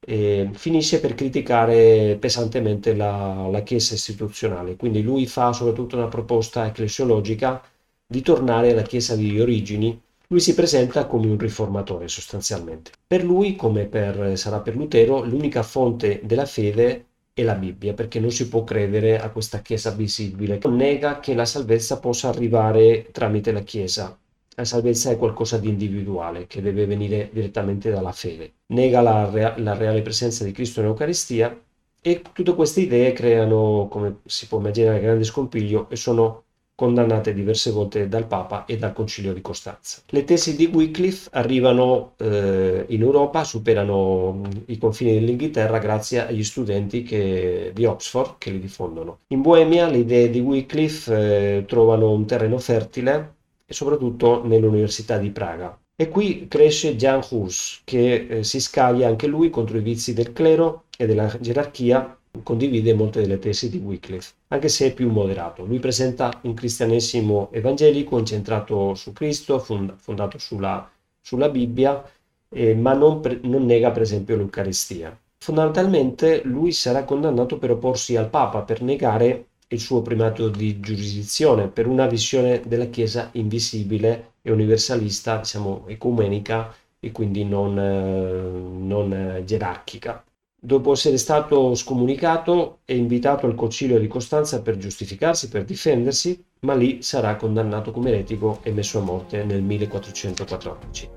eh, 0.00 0.50
finisce 0.52 1.00
per 1.00 1.14
criticare 1.14 2.18
pesantemente 2.20 2.94
la, 2.94 3.48
la 3.50 3.62
Chiesa 3.62 3.94
istituzionale. 3.94 4.76
Quindi 4.76 5.00
lui 5.00 5.26
fa 5.26 5.54
soprattutto 5.54 5.96
una 5.96 6.08
proposta 6.08 6.66
ecclesiologica 6.66 7.62
di 8.06 8.20
tornare 8.20 8.72
alla 8.72 8.82
Chiesa 8.82 9.16
di 9.16 9.40
origini, 9.40 9.98
lui 10.30 10.40
si 10.40 10.54
presenta 10.54 11.06
come 11.06 11.26
un 11.26 11.38
riformatore 11.38 12.06
sostanzialmente. 12.06 12.92
Per 13.04 13.24
lui, 13.24 13.56
come 13.56 13.86
per, 13.86 14.38
sarà 14.38 14.60
per 14.60 14.76
Lutero, 14.76 15.24
l'unica 15.24 15.64
fonte 15.64 16.20
della 16.22 16.46
fede 16.46 17.06
è 17.32 17.42
la 17.42 17.54
Bibbia, 17.54 17.94
perché 17.94 18.20
non 18.20 18.30
si 18.30 18.48
può 18.48 18.62
credere 18.62 19.18
a 19.18 19.30
questa 19.30 19.60
Chiesa 19.60 19.90
visibile. 19.90 20.60
Nega 20.68 21.18
che 21.18 21.34
la 21.34 21.44
salvezza 21.44 21.98
possa 21.98 22.28
arrivare 22.28 23.08
tramite 23.10 23.50
la 23.50 23.62
Chiesa, 23.62 24.16
la 24.54 24.64
salvezza 24.64 25.10
è 25.10 25.16
qualcosa 25.16 25.58
di 25.58 25.68
individuale 25.68 26.46
che 26.46 26.62
deve 26.62 26.86
venire 26.86 27.28
direttamente 27.32 27.90
dalla 27.90 28.12
fede. 28.12 28.52
Nega 28.66 29.00
la, 29.00 29.28
rea- 29.28 29.54
la 29.58 29.74
reale 29.74 30.02
presenza 30.02 30.44
di 30.44 30.52
Cristo 30.52 30.80
nell'Eucaristia 30.80 31.60
e 32.00 32.22
tutte 32.32 32.54
queste 32.54 32.82
idee 32.82 33.12
creano, 33.12 33.88
come 33.90 34.20
si 34.26 34.46
può 34.46 34.58
immaginare, 34.58 35.00
grande 35.00 35.24
scompiglio 35.24 35.90
e 35.90 35.96
sono 35.96 36.44
condannate 36.80 37.34
diverse 37.34 37.70
volte 37.72 38.08
dal 38.08 38.26
Papa 38.26 38.64
e 38.64 38.78
dal 38.78 38.94
Concilio 38.94 39.34
di 39.34 39.42
Costanza. 39.42 40.00
Le 40.06 40.24
tesi 40.24 40.56
di 40.56 40.64
Wycliffe 40.64 41.28
arrivano 41.32 42.14
eh, 42.16 42.86
in 42.88 43.02
Europa, 43.02 43.44
superano 43.44 44.40
i 44.64 44.78
confini 44.78 45.12
dell'Inghilterra 45.12 45.76
grazie 45.76 46.26
agli 46.26 46.42
studenti 46.42 47.02
che, 47.02 47.72
di 47.74 47.84
Oxford 47.84 48.36
che 48.38 48.50
li 48.50 48.58
diffondono. 48.58 49.18
In 49.26 49.42
Boemia 49.42 49.90
le 49.90 49.98
idee 49.98 50.30
di 50.30 50.40
Wycliffe 50.40 51.58
eh, 51.58 51.64
trovano 51.66 52.12
un 52.12 52.24
terreno 52.24 52.56
fertile 52.56 53.34
e 53.66 53.74
soprattutto 53.74 54.42
nell'Università 54.46 55.18
di 55.18 55.28
Praga. 55.28 55.78
E 55.94 56.08
qui 56.08 56.48
cresce 56.48 56.96
Jan 56.96 57.20
Hus, 57.28 57.82
che 57.84 58.26
eh, 58.26 58.42
si 58.42 58.58
scaglia 58.58 59.06
anche 59.06 59.26
lui 59.26 59.50
contro 59.50 59.76
i 59.76 59.82
vizi 59.82 60.14
del 60.14 60.32
clero 60.32 60.84
e 60.96 61.04
della 61.04 61.30
gerarchia 61.40 62.16
condivide 62.42 62.94
molte 62.94 63.20
delle 63.20 63.38
tesi 63.38 63.68
di 63.70 63.78
Wycliffe, 63.78 64.34
anche 64.48 64.68
se 64.68 64.86
è 64.86 64.94
più 64.94 65.10
moderato. 65.10 65.64
Lui 65.64 65.78
presenta 65.78 66.38
un 66.42 66.54
cristianesimo 66.54 67.50
evangelico 67.52 68.18
incentrato 68.18 68.94
su 68.94 69.12
Cristo, 69.12 69.58
fond- 69.58 69.94
fondato 69.96 70.38
sulla, 70.38 70.88
sulla 71.20 71.48
Bibbia, 71.48 72.02
eh, 72.48 72.74
ma 72.74 72.94
non, 72.94 73.20
pre- 73.20 73.40
non 73.42 73.64
nega 73.64 73.90
per 73.90 74.02
esempio 74.02 74.36
l'Eucaristia. 74.36 75.16
Fondamentalmente 75.38 76.42
lui 76.44 76.72
sarà 76.72 77.04
condannato 77.04 77.58
per 77.58 77.70
opporsi 77.70 78.16
al 78.16 78.28
Papa, 78.28 78.62
per 78.62 78.82
negare 78.82 79.46
il 79.68 79.80
suo 79.80 80.02
primato 80.02 80.48
di 80.48 80.80
giurisdizione, 80.80 81.68
per 81.68 81.86
una 81.86 82.06
visione 82.06 82.60
della 82.66 82.86
Chiesa 82.86 83.30
invisibile 83.32 84.32
e 84.42 84.50
universalista, 84.50 85.38
diciamo 85.38 85.84
ecumenica 85.86 86.74
e 86.98 87.12
quindi 87.12 87.44
non, 87.44 87.78
eh, 87.78 88.84
non 88.84 89.12
eh, 89.12 89.44
gerarchica. 89.44 90.22
Dopo 90.62 90.92
essere 90.92 91.16
stato 91.16 91.74
scomunicato 91.74 92.80
è 92.84 92.92
invitato 92.92 93.46
al 93.46 93.54
concilio 93.54 93.98
di 93.98 94.06
Costanza 94.08 94.60
per 94.60 94.76
giustificarsi, 94.76 95.48
per 95.48 95.64
difendersi, 95.64 96.44
ma 96.60 96.74
lì 96.74 97.00
sarà 97.00 97.36
condannato 97.36 97.92
come 97.92 98.10
eretico 98.10 98.58
e 98.62 98.70
messo 98.70 98.98
a 98.98 99.02
morte 99.02 99.42
nel 99.42 99.62
1414. 99.62 101.08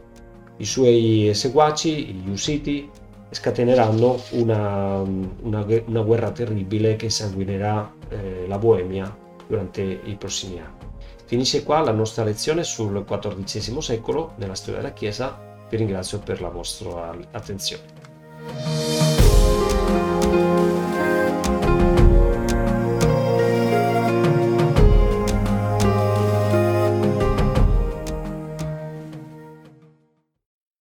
I 0.55 0.65
suoi 0.65 1.31
seguaci, 1.33 2.05
gli 2.13 2.29
Usiti, 2.29 2.89
scateneranno 3.31 4.17
una, 4.31 5.01
una, 5.01 5.65
una 5.87 6.01
guerra 6.03 6.31
terribile 6.31 6.95
che 6.95 7.09
sanguinerà 7.09 7.93
eh, 8.07 8.45
la 8.47 8.57
Boemia 8.57 9.13
durante 9.45 9.81
i 9.81 10.15
prossimi 10.15 10.59
anni. 10.59 10.91
Finisce 11.25 11.63
qua 11.63 11.81
la 11.81 11.91
nostra 11.91 12.23
lezione 12.23 12.63
sul 12.63 13.03
XIV 13.03 13.79
secolo 13.79 14.35
nella 14.37 14.55
storia 14.55 14.79
della 14.79 14.93
Chiesa. 14.93 15.37
Vi 15.69 15.75
ringrazio 15.75 16.19
per 16.19 16.39
la 16.39 16.49
vostra 16.49 17.13
attenzione. 17.31 18.82